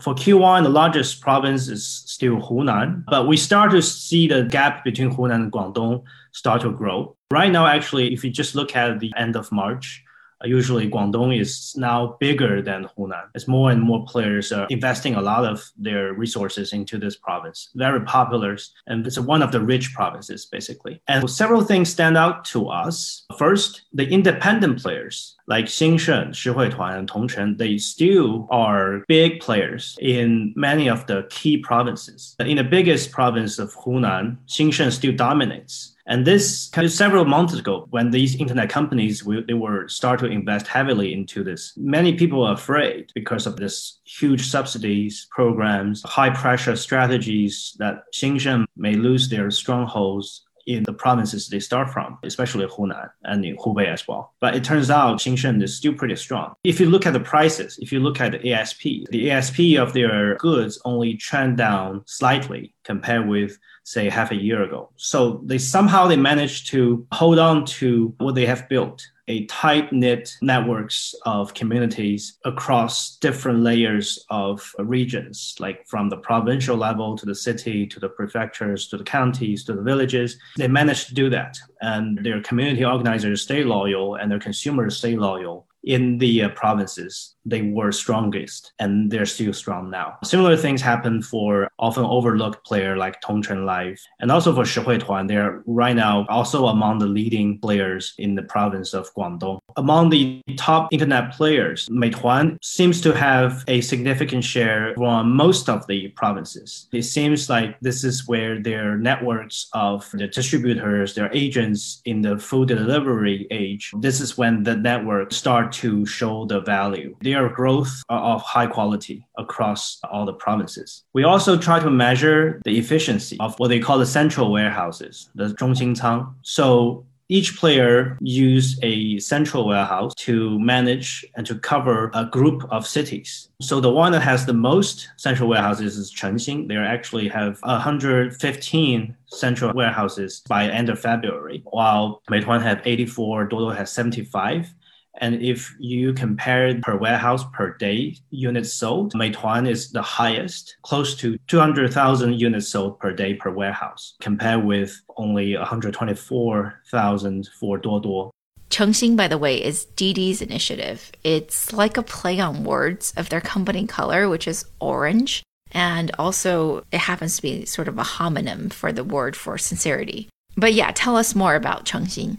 For 0.00 0.14
Q1, 0.14 0.64
the 0.64 0.68
largest 0.68 1.20
province 1.20 1.68
is 1.68 1.86
still 1.86 2.36
Hunan, 2.36 3.04
but 3.08 3.26
we 3.28 3.36
start 3.36 3.70
to 3.72 3.82
see 3.82 4.28
the 4.28 4.44
gap 4.44 4.84
between 4.84 5.10
Hunan 5.10 5.34
and 5.34 5.52
Guangdong 5.52 6.02
start 6.32 6.62
to 6.62 6.72
grow. 6.72 7.16
Right 7.30 7.50
now, 7.50 7.66
actually, 7.66 8.12
if 8.12 8.24
you 8.24 8.30
just 8.30 8.54
look 8.54 8.76
at 8.76 9.00
the 9.00 9.12
end 9.16 9.36
of 9.36 9.50
March, 9.52 10.03
Uh, 10.44 10.48
usually 10.48 10.90
Guangdong 10.90 11.38
is 11.38 11.74
now 11.76 12.16
bigger 12.20 12.62
than 12.62 12.88
Hunan. 12.96 13.28
As 13.34 13.48
more 13.48 13.70
and 13.70 13.82
more 13.82 14.04
players 14.04 14.52
are 14.52 14.66
investing 14.70 15.14
a 15.14 15.22
lot 15.22 15.44
of 15.44 15.70
their 15.76 16.12
resources 16.12 16.72
into 16.72 16.98
this 16.98 17.16
province. 17.16 17.70
Very 17.74 18.00
popular, 18.02 18.56
and 18.86 19.06
it's 19.06 19.18
one 19.18 19.42
of 19.42 19.52
the 19.52 19.60
rich 19.60 19.94
provinces, 19.94 20.46
basically. 20.46 21.00
And 21.08 21.28
several 21.30 21.62
things 21.62 21.88
stand 21.88 22.16
out 22.16 22.44
to 22.46 22.68
us. 22.68 23.24
First, 23.38 23.82
the 23.92 24.08
independent 24.08 24.82
players 24.82 25.36
like 25.46 25.66
Xingsheng, 25.66 26.30
Shihui 26.30 26.70
Tuan, 26.70 26.96
and 26.96 27.10
Tongcheng, 27.10 27.58
they 27.58 27.78
still 27.78 28.46
are 28.50 29.04
big 29.08 29.40
players 29.40 29.96
in 30.00 30.52
many 30.56 30.88
of 30.88 31.06
the 31.06 31.26
key 31.30 31.58
provinces. 31.58 32.34
In 32.38 32.56
the 32.56 32.64
biggest 32.64 33.12
province 33.12 33.58
of 33.58 33.74
Hunan, 33.74 34.38
Xingsheng 34.46 34.92
still 34.92 35.12
dominates 35.12 35.93
and 36.06 36.26
this 36.26 36.70
several 36.88 37.24
months 37.24 37.54
ago, 37.54 37.86
when 37.90 38.10
these 38.10 38.36
internet 38.36 38.68
companies 38.68 39.24
they 39.46 39.54
were 39.54 39.88
start 39.88 40.20
to 40.20 40.26
invest 40.26 40.66
heavily 40.66 41.14
into 41.14 41.42
this, 41.42 41.72
many 41.76 42.14
people 42.14 42.44
are 42.44 42.54
afraid 42.54 43.10
because 43.14 43.46
of 43.46 43.56
this 43.56 44.00
huge 44.04 44.46
subsidies 44.48 45.26
programs, 45.30 46.02
high 46.04 46.30
pressure 46.30 46.76
strategies 46.76 47.74
that 47.78 48.02
Xingsheng 48.12 48.66
may 48.76 48.94
lose 48.94 49.28
their 49.28 49.50
strongholds 49.50 50.44
in 50.66 50.82
the 50.84 50.92
provinces 50.92 51.48
they 51.48 51.60
start 51.60 51.90
from, 51.90 52.18
especially 52.22 52.66
Hunan 52.66 53.10
and 53.24 53.44
in 53.44 53.56
Hubei 53.56 53.86
as 53.86 54.06
well. 54.08 54.32
But 54.40 54.54
it 54.54 54.64
turns 54.64 54.90
out 54.90 55.18
Xingsheng 55.18 55.62
is 55.62 55.76
still 55.76 55.94
pretty 55.94 56.16
strong. 56.16 56.54
If 56.64 56.80
you 56.80 56.88
look 56.88 57.06
at 57.06 57.12
the 57.12 57.20
prices, 57.20 57.78
if 57.80 57.92
you 57.92 58.00
look 58.00 58.20
at 58.20 58.32
the 58.32 58.52
ASP, 58.52 58.82
the 59.10 59.30
ASP 59.30 59.78
of 59.78 59.92
their 59.92 60.36
goods 60.36 60.80
only 60.84 61.14
trend 61.14 61.56
down 61.56 62.02
slightly 62.06 62.74
compared 62.84 63.28
with 63.28 63.58
say 63.84 64.08
half 64.08 64.30
a 64.30 64.36
year 64.36 64.62
ago. 64.62 64.90
So 64.96 65.42
they 65.44 65.58
somehow 65.58 66.06
they 66.06 66.16
managed 66.16 66.68
to 66.68 67.06
hold 67.12 67.38
on 67.38 67.66
to 67.66 68.14
what 68.18 68.34
they 68.34 68.46
have 68.46 68.68
built 68.68 69.06
a 69.28 69.46
tight 69.46 69.92
knit 69.92 70.34
networks 70.42 71.14
of 71.24 71.54
communities 71.54 72.38
across 72.44 73.16
different 73.18 73.60
layers 73.60 74.24
of 74.30 74.74
regions, 74.78 75.54
like 75.58 75.86
from 75.86 76.08
the 76.08 76.16
provincial 76.16 76.76
level 76.76 77.16
to 77.16 77.26
the 77.26 77.34
city 77.34 77.86
to 77.86 77.98
the 78.00 78.08
prefectures 78.08 78.88
to 78.88 78.96
the 78.96 79.04
counties 79.04 79.64
to 79.64 79.72
the 79.72 79.82
villages. 79.82 80.36
They 80.56 80.68
managed 80.68 81.08
to 81.08 81.14
do 81.14 81.30
that, 81.30 81.58
and 81.80 82.18
their 82.24 82.42
community 82.42 82.84
organizers 82.84 83.42
stay 83.42 83.64
loyal 83.64 84.16
and 84.16 84.30
their 84.30 84.40
consumers 84.40 84.96
stay 84.96 85.16
loyal 85.16 85.66
in 85.84 86.18
the 86.18 86.42
uh, 86.42 86.48
provinces, 86.50 87.33
they 87.44 87.62
were 87.62 87.92
strongest 87.92 88.72
and 88.78 89.10
they're 89.10 89.26
still 89.26 89.52
strong 89.52 89.90
now. 89.90 90.16
Similar 90.24 90.56
things 90.56 90.80
happen 90.82 91.22
for 91.22 91.70
often 91.78 92.04
overlooked 92.04 92.64
player 92.66 92.96
like 92.96 93.20
Tongcheng 93.20 93.64
Life 93.64 94.00
and 94.20 94.30
also 94.30 94.54
for 94.54 94.62
Shihui 94.62 95.00
Tuan. 95.04 95.26
They're 95.26 95.62
right 95.66 95.96
now 95.96 96.26
also 96.28 96.66
among 96.66 96.98
the 96.98 97.06
leading 97.06 97.58
players 97.58 98.14
in 98.18 98.34
the 98.34 98.42
province 98.42 98.94
of 98.94 99.12
Guangdong. 99.14 99.58
Among 99.76 100.10
the 100.10 100.42
top 100.56 100.92
internet 100.92 101.32
players, 101.32 101.88
Meituan 101.88 102.58
seems 102.62 103.00
to 103.02 103.12
have 103.12 103.64
a 103.68 103.80
significant 103.80 104.44
share 104.44 104.94
from 104.96 105.34
most 105.34 105.68
of 105.68 105.86
the 105.86 106.08
provinces. 106.08 106.88
It 106.92 107.02
seems 107.02 107.48
like 107.50 107.78
this 107.80 108.04
is 108.04 108.26
where 108.28 108.62
their 108.62 108.96
networks 108.96 109.68
of 109.72 110.10
the 110.12 110.26
distributors, 110.28 111.14
their 111.14 111.30
agents 111.32 112.00
in 112.04 112.22
the 112.22 112.38
food 112.38 112.68
delivery 112.68 113.46
age, 113.50 113.92
this 114.00 114.20
is 114.20 114.38
when 114.38 114.62
the 114.62 114.76
network 114.76 115.32
start 115.32 115.72
to 115.72 116.06
show 116.06 116.46
the 116.46 116.60
value. 116.60 117.16
Their 117.34 117.48
growth 117.48 117.92
of 118.10 118.42
high 118.42 118.68
quality 118.68 119.26
across 119.36 119.98
all 120.08 120.24
the 120.24 120.34
provinces. 120.34 121.02
We 121.14 121.24
also 121.24 121.58
try 121.58 121.80
to 121.80 121.90
measure 121.90 122.62
the 122.64 122.78
efficiency 122.78 123.36
of 123.40 123.58
what 123.58 123.68
they 123.70 123.80
call 123.80 123.98
the 123.98 124.06
central 124.06 124.52
warehouses, 124.52 125.30
the 125.34 125.46
Zhongxincang. 125.46 126.32
So 126.42 127.04
each 127.28 127.56
player 127.56 128.16
use 128.20 128.78
a 128.84 129.18
central 129.18 129.66
warehouse 129.66 130.14
to 130.18 130.60
manage 130.60 131.24
and 131.34 131.44
to 131.46 131.56
cover 131.58 132.12
a 132.14 132.24
group 132.26 132.62
of 132.70 132.86
cities. 132.86 133.48
So 133.60 133.80
the 133.80 133.90
one 133.90 134.12
that 134.12 134.20
has 134.20 134.46
the 134.46 134.52
most 134.52 135.08
central 135.16 135.48
warehouses 135.48 135.96
is 135.96 136.14
Chengxin. 136.14 136.68
They 136.68 136.76
actually 136.76 137.26
have 137.28 137.58
115 137.62 139.16
central 139.26 139.72
warehouses 139.74 140.42
by 140.48 140.68
end 140.68 140.88
of 140.88 141.00
February, 141.00 141.62
while 141.64 142.22
Meituan 142.30 142.62
have 142.62 142.80
84, 142.84 143.48
Duoduo 143.48 143.76
has 143.76 143.90
75. 143.90 144.72
And 145.18 145.40
if 145.42 145.74
you 145.78 146.12
compare 146.12 146.78
per 146.80 146.96
warehouse 146.96 147.44
per 147.52 147.76
day 147.76 148.16
units 148.30 148.72
sold, 148.72 149.12
Meituan 149.14 149.68
is 149.68 149.90
the 149.90 150.02
highest, 150.02 150.76
close 150.82 151.14
to 151.16 151.38
200,000 151.46 152.34
units 152.34 152.68
sold 152.68 152.98
per 152.98 153.12
day 153.12 153.34
per 153.34 153.50
warehouse, 153.50 154.14
compared 154.20 154.64
with 154.64 155.00
only 155.16 155.56
124,000 155.56 157.48
for 157.60 157.78
Duoduo. 157.78 158.30
Chengxin, 158.70 159.16
by 159.16 159.28
the 159.28 159.38
way, 159.38 159.62
is 159.62 159.86
DD's 159.94 160.42
initiative. 160.42 161.12
It's 161.22 161.72
like 161.72 161.96
a 161.96 162.02
play 162.02 162.40
on 162.40 162.64
words 162.64 163.12
of 163.16 163.28
their 163.28 163.40
company 163.40 163.86
color, 163.86 164.28
which 164.28 164.48
is 164.48 164.64
orange. 164.80 165.44
And 165.70 166.10
also, 166.18 166.84
it 166.90 166.98
happens 166.98 167.36
to 167.36 167.42
be 167.42 167.66
sort 167.66 167.86
of 167.88 167.98
a 167.98 168.02
homonym 168.02 168.72
for 168.72 168.90
the 168.90 169.04
word 169.04 169.36
for 169.36 169.58
sincerity. 169.58 170.28
But 170.56 170.72
yeah, 170.72 170.90
tell 170.92 171.16
us 171.16 171.34
more 171.34 171.54
about 171.54 171.84
Chengxin. 171.84 172.38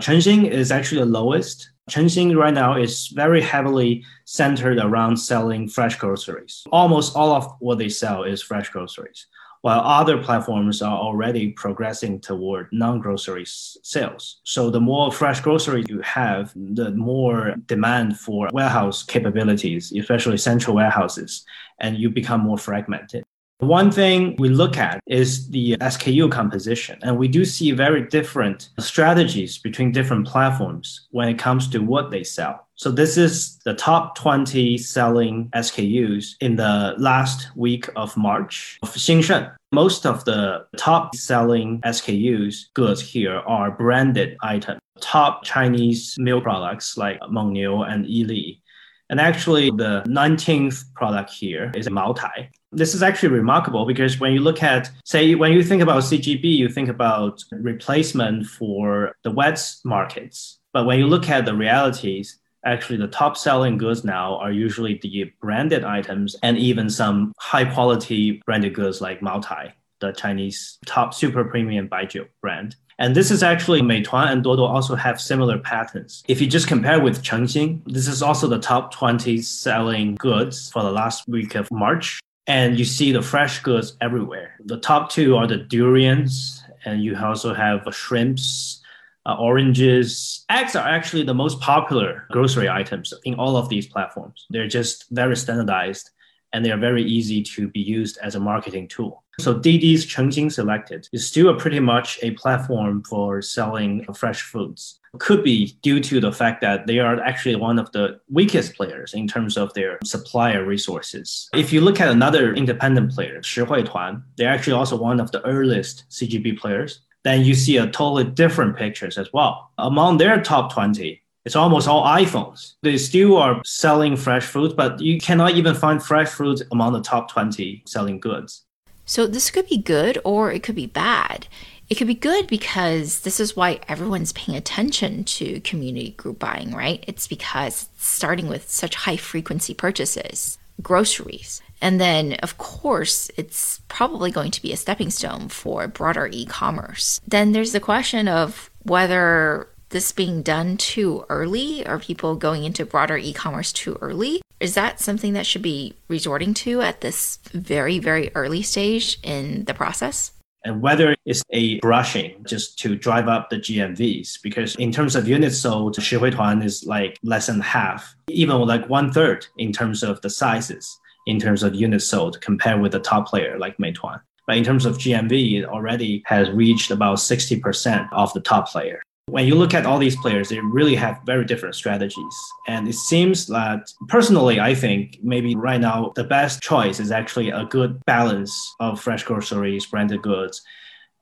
Chengxin 0.00 0.48
is 0.48 0.70
actually 0.70 1.00
the 1.00 1.06
lowest 1.06 1.70
Chengxin 1.88 2.36
right 2.36 2.52
now 2.52 2.76
is 2.76 3.06
very 3.08 3.40
heavily 3.40 4.04
centered 4.24 4.78
around 4.78 5.16
selling 5.16 5.68
fresh 5.68 5.96
groceries. 5.96 6.64
Almost 6.72 7.14
all 7.14 7.32
of 7.32 7.46
what 7.60 7.78
they 7.78 7.88
sell 7.88 8.24
is 8.24 8.42
fresh 8.42 8.70
groceries, 8.70 9.26
while 9.60 9.78
other 9.78 10.18
platforms 10.20 10.82
are 10.82 10.98
already 10.98 11.52
progressing 11.52 12.18
toward 12.18 12.66
non-grocery 12.72 13.44
sales. 13.46 14.40
So 14.42 14.68
the 14.68 14.80
more 14.80 15.12
fresh 15.12 15.38
groceries 15.38 15.86
you 15.88 16.00
have, 16.00 16.52
the 16.56 16.90
more 16.90 17.54
demand 17.66 18.18
for 18.18 18.48
warehouse 18.52 19.04
capabilities, 19.04 19.92
especially 19.92 20.38
central 20.38 20.74
warehouses, 20.74 21.44
and 21.78 21.96
you 21.96 22.10
become 22.10 22.40
more 22.40 22.58
fragmented. 22.58 23.24
One 23.60 23.90
thing 23.90 24.36
we 24.38 24.50
look 24.50 24.76
at 24.76 25.00
is 25.06 25.48
the 25.48 25.78
SKU 25.78 26.30
composition, 26.30 26.98
and 27.02 27.16
we 27.16 27.26
do 27.26 27.42
see 27.46 27.70
very 27.72 28.06
different 28.06 28.68
strategies 28.78 29.56
between 29.56 29.92
different 29.92 30.26
platforms 30.26 31.06
when 31.10 31.30
it 31.30 31.38
comes 31.38 31.66
to 31.70 31.78
what 31.78 32.10
they 32.10 32.22
sell. 32.22 32.68
So 32.74 32.90
this 32.90 33.16
is 33.16 33.58
the 33.64 33.72
top 33.72 34.14
20 34.16 34.76
selling 34.76 35.48
SKUs 35.54 36.34
in 36.40 36.56
the 36.56 36.94
last 36.98 37.48
week 37.56 37.88
of 37.96 38.14
March 38.14 38.78
of 38.82 38.92
Xingsheng. 38.92 39.50
Most 39.72 40.04
of 40.04 40.26
the 40.26 40.66
top 40.76 41.14
selling 41.14 41.80
SKUs 41.80 42.74
goods 42.74 43.00
here 43.00 43.36
are 43.38 43.70
branded 43.70 44.36
items. 44.42 44.80
Top 45.00 45.44
Chinese 45.44 46.14
milk 46.18 46.42
products 46.42 46.98
like 46.98 47.18
Mengniu 47.20 47.90
and 47.90 48.04
Yili. 48.04 48.60
And 49.08 49.20
actually, 49.20 49.70
the 49.70 50.02
19th 50.06 50.92
product 50.94 51.30
here 51.30 51.70
is 51.74 51.88
Maotai. 51.88 52.48
This 52.76 52.94
is 52.94 53.02
actually 53.02 53.30
remarkable 53.30 53.86
because 53.86 54.20
when 54.20 54.34
you 54.34 54.40
look 54.40 54.62
at, 54.62 54.90
say, 55.06 55.34
when 55.34 55.52
you 55.52 55.62
think 55.62 55.80
about 55.80 56.02
CGB, 56.02 56.44
you 56.44 56.68
think 56.68 56.90
about 56.90 57.42
replacement 57.50 58.44
for 58.44 59.14
the 59.22 59.30
wet 59.30 59.58
markets. 59.82 60.58
But 60.74 60.84
when 60.84 60.98
you 60.98 61.06
look 61.06 61.30
at 61.30 61.46
the 61.46 61.54
realities, 61.54 62.38
actually 62.66 62.98
the 62.98 63.06
top 63.06 63.38
selling 63.38 63.78
goods 63.78 64.04
now 64.04 64.36
are 64.36 64.52
usually 64.52 65.00
the 65.02 65.32
branded 65.40 65.84
items 65.84 66.36
and 66.42 66.58
even 66.58 66.90
some 66.90 67.32
high 67.38 67.64
quality 67.64 68.42
branded 68.44 68.74
goods 68.74 69.00
like 69.00 69.20
Maotai, 69.20 69.72
the 70.00 70.12
Chinese 70.12 70.78
top 70.84 71.14
super 71.14 71.44
premium 71.44 71.88
baijiu 71.88 72.26
brand. 72.42 72.76
And 72.98 73.14
this 73.14 73.30
is 73.30 73.42
actually 73.42 73.80
Meituan 73.80 74.30
and 74.30 74.44
Duoduo 74.44 74.68
also 74.68 74.96
have 74.96 75.18
similar 75.18 75.58
patterns. 75.58 76.22
If 76.28 76.42
you 76.42 76.46
just 76.46 76.68
compare 76.68 77.00
with 77.00 77.22
Chengxin, 77.22 77.80
this 77.86 78.06
is 78.06 78.22
also 78.22 78.46
the 78.46 78.58
top 78.58 78.92
20 78.92 79.40
selling 79.40 80.14
goods 80.16 80.70
for 80.70 80.82
the 80.82 80.92
last 80.92 81.26
week 81.26 81.54
of 81.54 81.70
March 81.70 82.20
and 82.46 82.78
you 82.78 82.84
see 82.84 83.12
the 83.12 83.22
fresh 83.22 83.62
goods 83.62 83.96
everywhere. 84.00 84.54
The 84.64 84.78
top 84.78 85.10
two 85.10 85.36
are 85.36 85.46
the 85.46 85.58
durians, 85.58 86.62
and 86.84 87.02
you 87.02 87.16
also 87.16 87.52
have 87.52 87.82
shrimps, 87.92 88.82
uh, 89.26 89.36
oranges. 89.38 90.44
Eggs 90.48 90.76
are 90.76 90.86
actually 90.86 91.24
the 91.24 91.34
most 91.34 91.60
popular 91.60 92.26
grocery 92.30 92.68
items 92.68 93.12
in 93.24 93.34
all 93.34 93.56
of 93.56 93.68
these 93.68 93.86
platforms. 93.86 94.46
They're 94.50 94.68
just 94.68 95.06
very 95.10 95.36
standardized 95.36 96.10
and 96.52 96.64
they 96.64 96.70
are 96.70 96.78
very 96.78 97.02
easy 97.02 97.42
to 97.42 97.68
be 97.68 97.80
used 97.80 98.18
as 98.22 98.36
a 98.36 98.40
marketing 98.40 98.88
tool. 98.88 99.24
So 99.40 99.52
Didi's 99.58 100.06
Chengxin 100.06 100.50
Selected 100.50 101.08
is 101.12 101.26
still 101.26 101.52
pretty 101.54 101.80
much 101.80 102.18
a 102.22 102.30
platform 102.32 103.02
for 103.02 103.42
selling 103.42 104.06
fresh 104.14 104.42
foods. 104.42 105.00
Could 105.18 105.42
be 105.42 105.76
due 105.82 106.00
to 106.00 106.20
the 106.20 106.32
fact 106.32 106.60
that 106.60 106.86
they 106.86 106.98
are 106.98 107.20
actually 107.20 107.56
one 107.56 107.78
of 107.78 107.90
the 107.92 108.20
weakest 108.30 108.74
players 108.74 109.14
in 109.14 109.26
terms 109.26 109.56
of 109.56 109.72
their 109.74 109.98
supplier 110.04 110.64
resources. 110.64 111.48
If 111.54 111.72
you 111.72 111.80
look 111.80 112.00
at 112.00 112.08
another 112.08 112.54
independent 112.54 113.12
player, 113.12 113.40
Shihui 113.40 113.84
Tuan, 113.90 114.24
they're 114.36 114.48
actually 114.48 114.74
also 114.74 114.96
one 114.96 115.20
of 115.20 115.30
the 115.32 115.44
earliest 115.44 116.04
CGB 116.10 116.58
players. 116.58 117.00
Then 117.24 117.44
you 117.44 117.54
see 117.54 117.76
a 117.76 117.86
totally 117.86 118.24
different 118.24 118.76
pictures 118.76 119.18
as 119.18 119.32
well. 119.32 119.70
Among 119.78 120.18
their 120.18 120.40
top 120.40 120.72
20, 120.72 121.20
it's 121.44 121.56
almost 121.56 121.86
all 121.86 122.04
iPhones. 122.04 122.74
They 122.82 122.98
still 122.98 123.36
are 123.36 123.62
selling 123.64 124.16
fresh 124.16 124.44
fruit, 124.44 124.76
but 124.76 125.00
you 125.00 125.18
cannot 125.18 125.54
even 125.54 125.74
find 125.74 126.02
fresh 126.02 126.28
fruit 126.28 126.60
among 126.72 126.92
the 126.92 127.00
top 127.00 127.30
20 127.30 127.84
selling 127.86 128.18
goods. 128.18 128.64
So 129.04 129.28
this 129.28 129.52
could 129.52 129.68
be 129.68 129.78
good 129.78 130.18
or 130.24 130.50
it 130.50 130.64
could 130.64 130.74
be 130.74 130.86
bad. 130.86 131.46
It 131.88 131.96
could 131.96 132.06
be 132.06 132.14
good 132.14 132.48
because 132.48 133.20
this 133.20 133.38
is 133.38 133.54
why 133.54 133.80
everyone's 133.88 134.32
paying 134.32 134.58
attention 134.58 135.24
to 135.24 135.60
community 135.60 136.10
group 136.10 136.38
buying, 136.38 136.72
right? 136.72 137.04
It's 137.06 137.28
because 137.28 137.88
it's 137.94 138.06
starting 138.06 138.48
with 138.48 138.68
such 138.68 138.96
high 138.96 139.16
frequency 139.16 139.72
purchases, 139.72 140.58
groceries. 140.82 141.62
And 141.80 142.00
then, 142.00 142.34
of 142.42 142.58
course, 142.58 143.30
it's 143.36 143.80
probably 143.88 144.30
going 144.30 144.50
to 144.50 144.62
be 144.62 144.72
a 144.72 144.76
stepping 144.76 145.10
stone 145.10 145.48
for 145.48 145.86
broader 145.86 146.28
e 146.32 146.44
commerce. 146.46 147.20
Then 147.28 147.52
there's 147.52 147.72
the 147.72 147.80
question 147.80 148.26
of 148.28 148.70
whether 148.82 149.68
this 149.90 150.12
being 150.12 150.42
done 150.42 150.76
too 150.76 151.24
early? 151.28 151.86
Are 151.86 151.98
people 151.98 152.34
going 152.36 152.64
into 152.64 152.84
broader 152.84 153.16
e 153.16 153.32
commerce 153.32 153.72
too 153.72 153.96
early? 154.00 154.42
Is 154.58 154.74
that 154.74 155.00
something 155.00 155.34
that 155.34 155.46
should 155.46 155.62
be 155.62 155.94
resorting 156.08 156.54
to 156.54 156.80
at 156.80 157.02
this 157.02 157.38
very, 157.52 157.98
very 157.98 158.30
early 158.34 158.62
stage 158.62 159.18
in 159.22 159.64
the 159.64 159.74
process? 159.74 160.32
And 160.66 160.82
whether 160.82 161.14
it's 161.24 161.42
a 161.50 161.78
brushing 161.78 162.44
just 162.44 162.78
to 162.80 162.96
drive 162.96 163.28
up 163.28 163.48
the 163.48 163.56
GMVs. 163.56 164.42
Because 164.42 164.74
in 164.76 164.90
terms 164.90 165.14
of 165.14 165.28
units 165.28 165.58
sold, 165.58 165.96
Shihui 165.96 166.32
Tuan 166.32 166.60
is 166.60 166.84
like 166.84 167.18
less 167.22 167.46
than 167.46 167.60
half, 167.60 168.16
even 168.28 168.58
like 168.62 168.88
one 168.88 169.12
third 169.12 169.46
in 169.58 169.72
terms 169.72 170.02
of 170.02 170.20
the 170.22 170.30
sizes, 170.30 170.98
in 171.26 171.38
terms 171.38 171.62
of 171.62 171.74
units 171.74 172.08
sold 172.08 172.40
compared 172.40 172.80
with 172.80 172.92
the 172.92 172.98
top 172.98 173.28
player 173.28 173.56
like 173.58 173.78
Meituan. 173.78 174.20
But 174.46 174.56
in 174.56 174.64
terms 174.64 174.86
of 174.86 174.98
GMV, 174.98 175.60
it 175.60 175.64
already 175.64 176.22
has 176.26 176.50
reached 176.50 176.90
about 176.90 177.18
60% 177.18 178.08
of 178.12 178.32
the 178.32 178.40
top 178.40 178.68
player. 178.68 179.02
When 179.28 179.44
you 179.44 179.56
look 179.56 179.74
at 179.74 179.86
all 179.86 179.98
these 179.98 180.14
players, 180.14 180.50
they 180.50 180.60
really 180.60 180.94
have 180.94 181.20
very 181.26 181.44
different 181.44 181.74
strategies. 181.74 182.36
And 182.68 182.86
it 182.86 182.94
seems 182.94 183.48
that 183.48 183.92
personally, 184.06 184.60
I 184.60 184.72
think 184.72 185.18
maybe 185.20 185.56
right 185.56 185.80
now 185.80 186.12
the 186.14 186.22
best 186.22 186.62
choice 186.62 187.00
is 187.00 187.10
actually 187.10 187.50
a 187.50 187.64
good 187.64 188.04
balance 188.04 188.54
of 188.78 189.00
fresh 189.00 189.24
groceries, 189.24 189.84
branded 189.84 190.22
goods, 190.22 190.62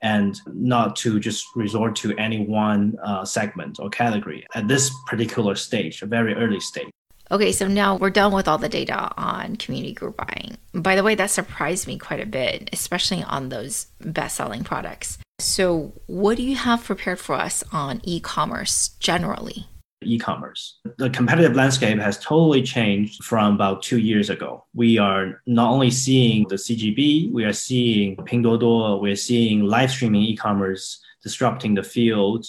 and 0.02 0.38
not 0.46 0.96
to 0.96 1.18
just 1.18 1.46
resort 1.56 1.96
to 1.96 2.14
any 2.18 2.44
one 2.44 2.94
uh, 3.02 3.24
segment 3.24 3.80
or 3.80 3.88
category 3.88 4.46
at 4.54 4.68
this 4.68 4.92
particular 5.06 5.54
stage, 5.54 6.02
a 6.02 6.06
very 6.06 6.34
early 6.34 6.60
stage. 6.60 6.90
Okay, 7.30 7.52
so 7.52 7.66
now 7.66 7.96
we're 7.96 8.10
done 8.10 8.34
with 8.34 8.46
all 8.46 8.58
the 8.58 8.68
data 8.68 9.10
on 9.16 9.56
community 9.56 9.94
group 9.94 10.18
buying. 10.18 10.58
By 10.74 10.94
the 10.94 11.02
way, 11.02 11.14
that 11.14 11.30
surprised 11.30 11.86
me 11.86 11.96
quite 11.96 12.20
a 12.20 12.26
bit, 12.26 12.68
especially 12.70 13.22
on 13.22 13.48
those 13.48 13.86
best 14.00 14.36
selling 14.36 14.62
products. 14.62 15.16
So, 15.40 15.92
what 16.06 16.36
do 16.36 16.42
you 16.42 16.56
have 16.56 16.84
prepared 16.84 17.18
for 17.18 17.34
us 17.34 17.64
on 17.72 18.00
e 18.04 18.20
commerce 18.20 18.90
generally? 19.00 19.66
E 20.02 20.18
commerce. 20.18 20.78
The 20.98 21.10
competitive 21.10 21.56
landscape 21.56 21.98
has 21.98 22.18
totally 22.18 22.62
changed 22.62 23.24
from 23.24 23.54
about 23.54 23.82
two 23.82 23.98
years 23.98 24.30
ago. 24.30 24.64
We 24.74 24.98
are 24.98 25.42
not 25.46 25.70
only 25.70 25.90
seeing 25.90 26.46
the 26.48 26.56
CGB, 26.56 27.32
we 27.32 27.44
are 27.44 27.52
seeing 27.52 28.16
Pinduoduo, 28.16 29.00
we're 29.00 29.16
seeing 29.16 29.62
live 29.64 29.90
streaming 29.90 30.22
e 30.22 30.36
commerce 30.36 31.00
disrupting 31.22 31.74
the 31.74 31.82
field. 31.82 32.46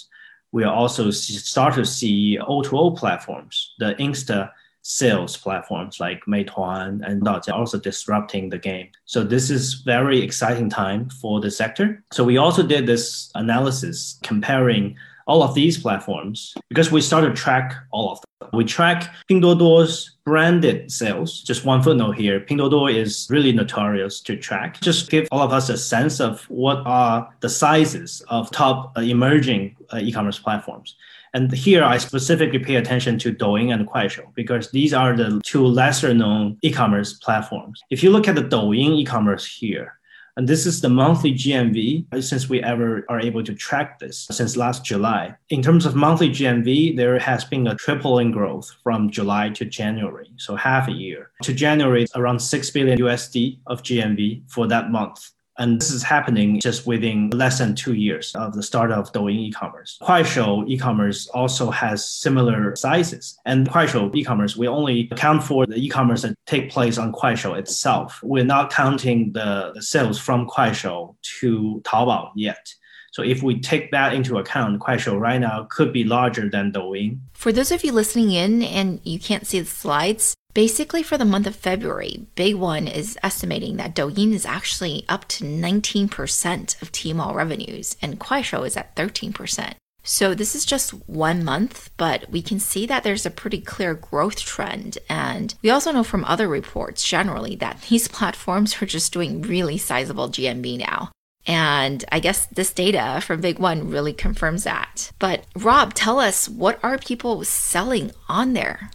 We 0.52 0.62
are 0.62 0.72
also 0.72 1.10
start 1.10 1.74
to 1.74 1.84
see 1.84 2.38
O2O 2.40 2.96
platforms, 2.96 3.74
the 3.78 3.94
Insta 3.94 4.50
sales 4.86 5.36
platforms 5.36 5.98
like 5.98 6.24
Meituan 6.26 7.04
and 7.04 7.20
Daojia 7.22 7.52
also 7.52 7.76
disrupting 7.78 8.48
the 8.48 8.58
game. 8.58 8.88
So 9.04 9.24
this 9.24 9.50
is 9.50 9.74
very 9.74 10.22
exciting 10.22 10.70
time 10.70 11.10
for 11.10 11.40
the 11.40 11.50
sector. 11.50 12.04
So 12.12 12.22
we 12.22 12.36
also 12.36 12.62
did 12.62 12.86
this 12.86 13.30
analysis 13.34 14.20
comparing 14.22 14.96
all 15.26 15.42
of 15.42 15.54
these 15.54 15.76
platforms 15.76 16.54
because 16.68 16.92
we 16.92 17.00
started 17.00 17.34
track 17.34 17.74
all 17.90 18.12
of 18.12 18.20
them. 18.20 18.50
We 18.52 18.64
track 18.64 19.12
Pinduoduo's 19.28 20.12
branded 20.24 20.92
sales. 20.92 21.42
Just 21.42 21.64
one 21.64 21.82
footnote 21.82 22.12
here. 22.12 22.38
Pinduoduo 22.38 22.94
is 22.94 23.26
really 23.28 23.50
notorious 23.50 24.20
to 24.20 24.36
track. 24.36 24.80
Just 24.80 25.10
give 25.10 25.26
all 25.32 25.40
of 25.40 25.52
us 25.52 25.68
a 25.68 25.76
sense 25.76 26.20
of 26.20 26.42
what 26.48 26.86
are 26.86 27.28
the 27.40 27.48
sizes 27.48 28.22
of 28.28 28.52
top 28.52 28.96
uh, 28.96 29.00
emerging 29.00 29.76
uh, 29.92 29.98
e-commerce 29.98 30.38
platforms. 30.38 30.94
And 31.36 31.52
here 31.52 31.84
I 31.84 31.98
specifically 31.98 32.58
pay 32.58 32.76
attention 32.76 33.18
to 33.18 33.30
Douyin 33.30 33.70
and 33.70 33.86
Kuaishou 33.86 34.34
because 34.34 34.70
these 34.70 34.94
are 34.94 35.14
the 35.14 35.38
two 35.44 35.66
lesser 35.66 36.14
known 36.14 36.56
e-commerce 36.62 37.12
platforms. 37.12 37.82
If 37.90 38.02
you 38.02 38.08
look 38.08 38.26
at 38.26 38.36
the 38.36 38.42
Douyin 38.42 38.96
e-commerce 39.00 39.44
here, 39.44 39.98
and 40.38 40.48
this 40.48 40.64
is 40.64 40.80
the 40.80 40.88
monthly 40.88 41.34
GMV 41.34 42.06
uh, 42.10 42.22
since 42.22 42.48
we 42.48 42.62
ever 42.62 43.04
are 43.10 43.20
able 43.20 43.44
to 43.44 43.54
track 43.54 43.98
this 43.98 44.26
since 44.30 44.56
last 44.56 44.82
July. 44.82 45.34
In 45.50 45.60
terms 45.60 45.84
of 45.84 45.94
monthly 45.94 46.30
GMV, 46.30 46.96
there 46.96 47.18
has 47.18 47.44
been 47.44 47.66
a 47.66 47.74
tripling 47.74 48.30
growth 48.30 48.70
from 48.82 49.10
July 49.10 49.50
to 49.50 49.66
January, 49.66 50.30
so 50.38 50.56
half 50.56 50.88
a 50.88 50.92
year. 50.92 51.32
To 51.42 51.52
January, 51.52 52.06
around 52.14 52.40
6 52.40 52.70
billion 52.70 52.98
USD 52.98 53.58
of 53.66 53.82
GMV 53.82 54.50
for 54.50 54.66
that 54.68 54.90
month. 54.90 55.32
And 55.58 55.80
this 55.80 55.90
is 55.90 56.02
happening 56.02 56.60
just 56.60 56.86
within 56.86 57.30
less 57.30 57.58
than 57.58 57.74
two 57.74 57.94
years 57.94 58.34
of 58.34 58.54
the 58.54 58.62
start 58.62 58.92
of 58.92 59.12
Douyin 59.12 59.48
e-commerce. 59.48 59.98
Kuaishou 60.02 60.68
e-commerce 60.68 61.28
also 61.28 61.70
has 61.70 62.04
similar 62.04 62.76
sizes. 62.76 63.38
And 63.46 63.68
Kuaishou 63.68 64.14
e-commerce, 64.14 64.56
we 64.56 64.68
only 64.68 65.08
account 65.10 65.42
for 65.42 65.66
the 65.66 65.76
e-commerce 65.76 66.22
that 66.22 66.36
take 66.46 66.70
place 66.70 66.98
on 66.98 67.12
Kuaishou 67.12 67.58
itself. 67.58 68.20
We're 68.22 68.44
not 68.44 68.70
counting 68.70 69.32
the, 69.32 69.72
the 69.74 69.82
sales 69.82 70.18
from 70.18 70.46
Kuaishou 70.46 71.16
to 71.40 71.82
Taobao 71.84 72.32
yet. 72.36 72.74
So 73.12 73.22
if 73.22 73.42
we 73.42 73.58
take 73.58 73.92
that 73.92 74.12
into 74.12 74.36
account, 74.36 74.80
Kuaishou 74.80 75.18
right 75.18 75.40
now 75.40 75.66
could 75.70 75.90
be 75.90 76.04
larger 76.04 76.50
than 76.50 76.70
Douyin. 76.70 77.20
For 77.32 77.50
those 77.50 77.72
of 77.72 77.82
you 77.82 77.92
listening 77.92 78.32
in 78.32 78.62
and 78.62 79.00
you 79.04 79.18
can't 79.18 79.46
see 79.46 79.60
the 79.60 79.66
slides, 79.66 80.36
Basically, 80.56 81.02
for 81.02 81.18
the 81.18 81.26
month 81.26 81.46
of 81.46 81.54
February, 81.54 82.28
Big 82.34 82.54
One 82.54 82.88
is 82.88 83.18
estimating 83.22 83.76
that 83.76 83.94
Douyin 83.94 84.32
is 84.32 84.46
actually 84.46 85.04
up 85.06 85.28
to 85.28 85.44
19% 85.44 86.80
of 86.80 86.92
Tmall 86.92 87.34
revenues, 87.34 87.94
and 88.00 88.18
Kuaishou 88.18 88.66
is 88.66 88.74
at 88.74 88.96
13%. 88.96 89.74
So 90.02 90.32
this 90.32 90.54
is 90.54 90.64
just 90.64 90.92
one 91.06 91.44
month, 91.44 91.90
but 91.98 92.30
we 92.30 92.40
can 92.40 92.58
see 92.58 92.86
that 92.86 93.02
there's 93.02 93.26
a 93.26 93.30
pretty 93.30 93.60
clear 93.60 93.92
growth 93.92 94.40
trend. 94.40 94.96
And 95.10 95.54
we 95.60 95.68
also 95.68 95.92
know 95.92 96.02
from 96.02 96.24
other 96.24 96.48
reports 96.48 97.06
generally 97.06 97.54
that 97.56 97.82
these 97.90 98.08
platforms 98.16 98.80
are 98.80 98.86
just 98.86 99.12
doing 99.12 99.42
really 99.42 99.76
sizable 99.76 100.30
GMV 100.30 100.78
now. 100.78 101.10
And 101.46 102.02
I 102.10 102.18
guess 102.18 102.46
this 102.46 102.72
data 102.72 103.20
from 103.20 103.42
Big 103.42 103.58
One 103.58 103.90
really 103.90 104.14
confirms 104.14 104.64
that. 104.64 105.12
But 105.18 105.44
Rob, 105.54 105.92
tell 105.92 106.18
us 106.18 106.48
what 106.48 106.82
are 106.82 106.96
people 106.96 107.44
selling 107.44 108.10
on 108.26 108.54
there? 108.54 108.90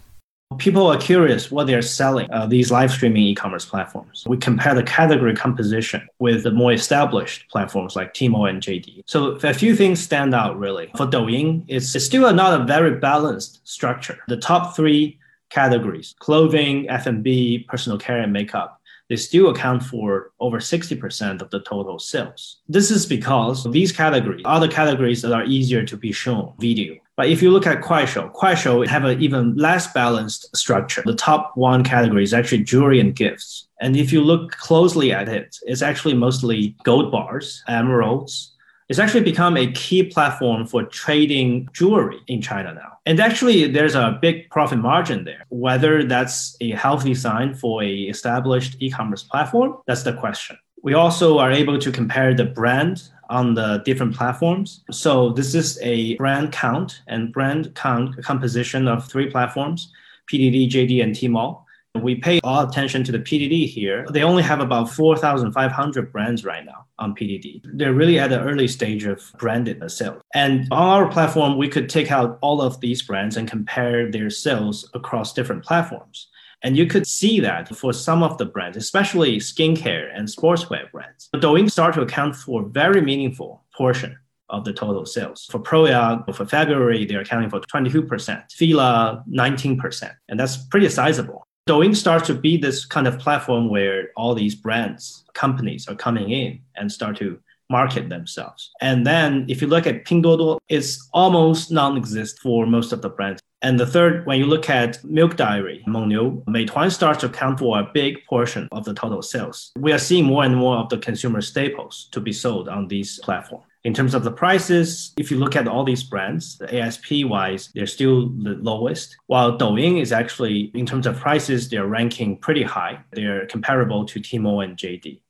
People 0.58 0.88
are 0.88 0.98
curious 0.98 1.50
what 1.50 1.67
they're 1.67 1.81
selling, 1.81 2.29
uh, 2.31 2.46
these 2.46 2.72
live 2.72 2.91
streaming 2.91 3.24
e-commerce 3.24 3.65
platforms. 3.65 4.24
We 4.27 4.38
compare 4.38 4.75
the 4.75 4.84
category 4.84 5.36
composition 5.36 6.08
with 6.20 6.43
the 6.43 6.51
more 6.51 6.74
established 6.74 7.50
platforms 7.50 7.96
like 7.96 8.13
Tmall 8.13 8.50
and 8.50 8.62
JD. 8.62 9.03
So 9.05 9.31
a 9.43 9.53
few 9.53 9.75
things 9.75 10.00
stand 10.00 10.36
out 10.36 10.60
really. 10.60 10.91
For 10.98 11.08
Douyin, 11.08 11.63
it's, 11.67 11.96
it's 11.96 12.05
still 12.05 12.31
not 12.34 12.60
a 12.60 12.65
very 12.65 12.96
balanced 12.96 13.67
structure. 13.67 14.19
The 14.28 14.38
top 14.38 14.76
three 14.76 15.19
categories, 15.49 16.15
clothing, 16.19 16.89
F&B, 16.89 17.65
personal 17.69 17.97
care, 17.97 18.19
and 18.19 18.34
makeup, 18.34 18.82
they 19.12 19.17
still 19.17 19.49
account 19.49 19.84
for 19.84 20.32
over 20.39 20.60
60% 20.60 21.41
of 21.41 21.49
the 21.49 21.60
total 21.60 21.99
sales. 21.99 22.62
This 22.69 22.89
is 22.89 23.06
because 23.06 23.69
these 23.69 23.91
categories 23.91 24.43
are 24.45 24.62
the 24.62 24.69
categories 24.69 25.21
that 25.21 25.34
are 25.34 25.43
easier 25.43 25.84
to 25.84 25.97
be 25.97 26.13
shown 26.13 26.54
video. 26.60 26.95
But 27.21 27.29
if 27.29 27.39
you 27.43 27.51
look 27.51 27.67
at 27.67 27.84
Kuaishou, 27.84 28.34
Kuaishou 28.34 28.88
have 28.88 29.05
an 29.05 29.21
even 29.21 29.55
less 29.55 29.93
balanced 29.93 30.57
structure. 30.57 31.03
The 31.05 31.13
top 31.13 31.51
one 31.53 31.84
category 31.84 32.23
is 32.23 32.34
actually 32.34 32.63
jewelry 32.63 32.99
and 32.99 33.15
gifts. 33.15 33.67
And 33.79 33.95
if 33.95 34.12
you 34.12 34.21
look 34.23 34.53
closely 34.53 35.13
at 35.13 35.29
it, 35.29 35.55
it's 35.67 35.84
actually 35.84 36.15
mostly 36.15 36.75
gold 36.84 37.12
bars, 37.12 37.63
emeralds, 37.67 38.55
it's 38.89 38.97
actually 38.97 39.21
become 39.21 39.55
a 39.55 39.71
key 39.73 40.01
platform 40.01 40.65
for 40.65 40.81
trading 40.81 41.69
jewelry 41.73 42.17
in 42.25 42.41
China 42.41 42.73
now. 42.73 42.93
And 43.05 43.19
actually, 43.19 43.67
there's 43.67 43.93
a 43.93 44.17
big 44.19 44.49
profit 44.49 44.79
margin 44.79 45.23
there. 45.23 45.45
Whether 45.49 46.03
that's 46.03 46.57
a 46.60 46.71
healthy 46.71 47.13
sign 47.13 47.53
for 47.53 47.84
a 47.84 47.95
established 48.15 48.77
e-commerce 48.79 49.21
platform, 49.21 49.77
that's 49.86 50.01
the 50.01 50.13
question. 50.13 50.57
We 50.81 50.95
also 50.95 51.38
are 51.38 51.51
able 51.51 51.77
to 51.77 51.91
compare 51.91 52.34
the 52.34 52.45
brand 52.45 53.03
on 53.32 53.54
the 53.54 53.82
different 53.86 54.15
platforms. 54.15 54.84
So 54.91 55.32
this 55.32 55.56
is 55.56 55.80
a 55.82 56.15
brand 56.17 56.52
count 56.52 57.02
and 57.08 57.32
brand 57.32 57.74
count 57.74 58.22
composition 58.24 58.88
of 58.88 59.08
three 59.08 59.32
platforms, 59.32 59.91
PDD, 60.32 60.70
JD, 60.70 61.02
and 61.02 61.15
Tmall. 61.15 61.63
We 61.96 62.15
pay 62.15 62.39
all 62.44 62.67
attention 62.67 63.04
to 63.06 63.12
the 63.12 63.20
PDD 63.20 63.67
here. 63.67 64.06
They 64.12 64.24
only 64.24 64.44
have 64.44 64.62
about 64.62 64.89
4,500 64.91 66.12
brands 66.12 66.46
right 66.46 66.65
now 66.65 66.86
on 67.00 67.15
PDD. 67.15 67.62
They're 67.65 67.94
really 67.94 68.17
at 68.17 68.30
the 68.30 68.39
early 68.39 68.67
stage 68.67 69.06
of 69.06 69.20
branded 69.38 69.84
sales. 69.91 70.22
And 70.34 70.67
on 70.72 70.88
our 70.88 71.12
platform, 71.12 71.58
we 71.58 71.67
could 71.67 71.89
take 71.89 72.12
out 72.12 72.38
all 72.41 72.62
of 72.62 72.80
these 72.80 73.02
brands 73.02 73.36
and 73.36 73.50
compare 73.50 74.10
their 74.10 74.30
sales 74.30 74.89
across 74.94 75.34
different 75.34 75.65
platforms. 75.65 76.28
And 76.63 76.78
you 76.78 76.86
could 76.86 77.08
see 77.08 77.39
that 77.39 77.76
for 77.76 77.91
some 77.91 78.21
of 78.21 78.38
the 78.38 78.45
brands, 78.45 78.78
especially 78.78 79.38
skincare 79.38 80.12
and 80.15 80.28
sportswear 80.28 80.91
brands, 80.91 81.30
Douyin 81.36 81.69
start 81.69 81.95
to 81.95 82.02
account 82.02 82.36
for 82.36 82.62
a 82.62 82.65
very 82.65 83.02
meaningful 83.02 83.65
portion 83.76 84.17
of 84.50 84.65
the 84.65 84.74
total 84.74 85.06
sales. 85.06 85.47
For 85.50 85.60
Proya, 85.60 86.24
for 86.36 86.45
February, 86.45 87.06
they're 87.06 87.21
accounting 87.21 87.50
for 87.50 87.62
22%, 87.62 88.52
Fila 88.52 89.24
19%, 89.30 90.12
and 90.30 90.39
that's 90.39 90.58
pretty 90.58 90.89
sizable. 90.89 91.43
Douyin 91.67 91.95
starts 91.95 92.28
to 92.28 92.34
be 92.34 92.58
this 92.58 92.86
kind 92.86 93.08
of 93.08 93.17
platform 93.17 93.69
where 93.69 94.10
all 94.17 94.36
these 94.36 94.56
brands, 94.56 95.24
companies 95.34 95.88
are 95.88 95.95
coming 95.95 96.32
in 96.32 96.60
and 96.76 96.91
start 96.91 97.17
to 97.17 97.39
market 97.69 98.10
themselves. 98.10 98.71
And 98.82 99.08
then 99.08 99.45
if 99.47 99.62
you 99.62 99.67
look 99.67 99.88
at 99.88 100.06
Pinduoduo, 100.06 100.58
it's 100.67 101.08
almost 101.13 101.71
non-existent 101.71 102.41
for 102.41 102.65
most 102.65 102.91
of 102.91 103.02
the 103.02 103.10
brands. 103.10 103.41
And 103.63 103.80
the 103.80 103.86
third, 103.86 104.26
when 104.26 104.39
you 104.39 104.45
look 104.45 104.69
at 104.69 105.04
Milk 105.04 105.36
Diary, 105.36 105.84
Mengniu, 105.88 106.43
Meituan 106.45 106.91
starts 106.91 107.19
to 107.19 107.28
account 107.28 107.60
for 107.60 107.80
a 107.80 107.89
big 107.93 108.26
portion 108.26 108.67
of 108.71 108.86
the 108.86 108.93
total 108.93 109.21
sales. 109.21 109.71
We 109.78 109.93
are 109.93 110.00
seeing 110.00 110.26
more 110.26 110.43
and 110.43 110.56
more 110.56 110.78
of 110.78 110.89
the 110.89 110.97
consumer 110.97 111.41
staples 111.41 112.08
to 112.12 112.19
be 112.19 112.34
sold 112.34 112.67
on 112.67 112.88
these 112.88 113.19
platforms. 113.19 113.65
In 113.84 113.93
terms 113.93 114.13
of 114.13 114.24
the 114.24 114.32
prices, 114.32 115.13
if 115.17 115.32
you 115.32 115.38
look 115.38 115.56
at 115.56 115.67
all 115.67 115.84
these 115.84 116.04
brands, 116.04 116.58
the 116.58 116.82
ASP 116.82 117.26
wise, 117.26 117.69
they're 117.74 117.88
still 117.88 118.30
the 118.30 118.58
lowest. 118.62 119.15
While 119.26 119.58
Douyin 119.58 120.02
is 120.02 120.12
actually, 120.12 120.71
in 120.76 120.86
terms 120.86 121.08
of 121.08 121.19
prices, 121.19 121.69
they're 121.69 121.88
ranking 121.88 122.38
pretty 122.38 122.63
high. 122.63 123.00
They're 123.12 123.47
comparable 123.47 124.06
to 124.06 124.19
Tmall 124.19 124.63
and 124.63 124.78
JD. 124.78 125.21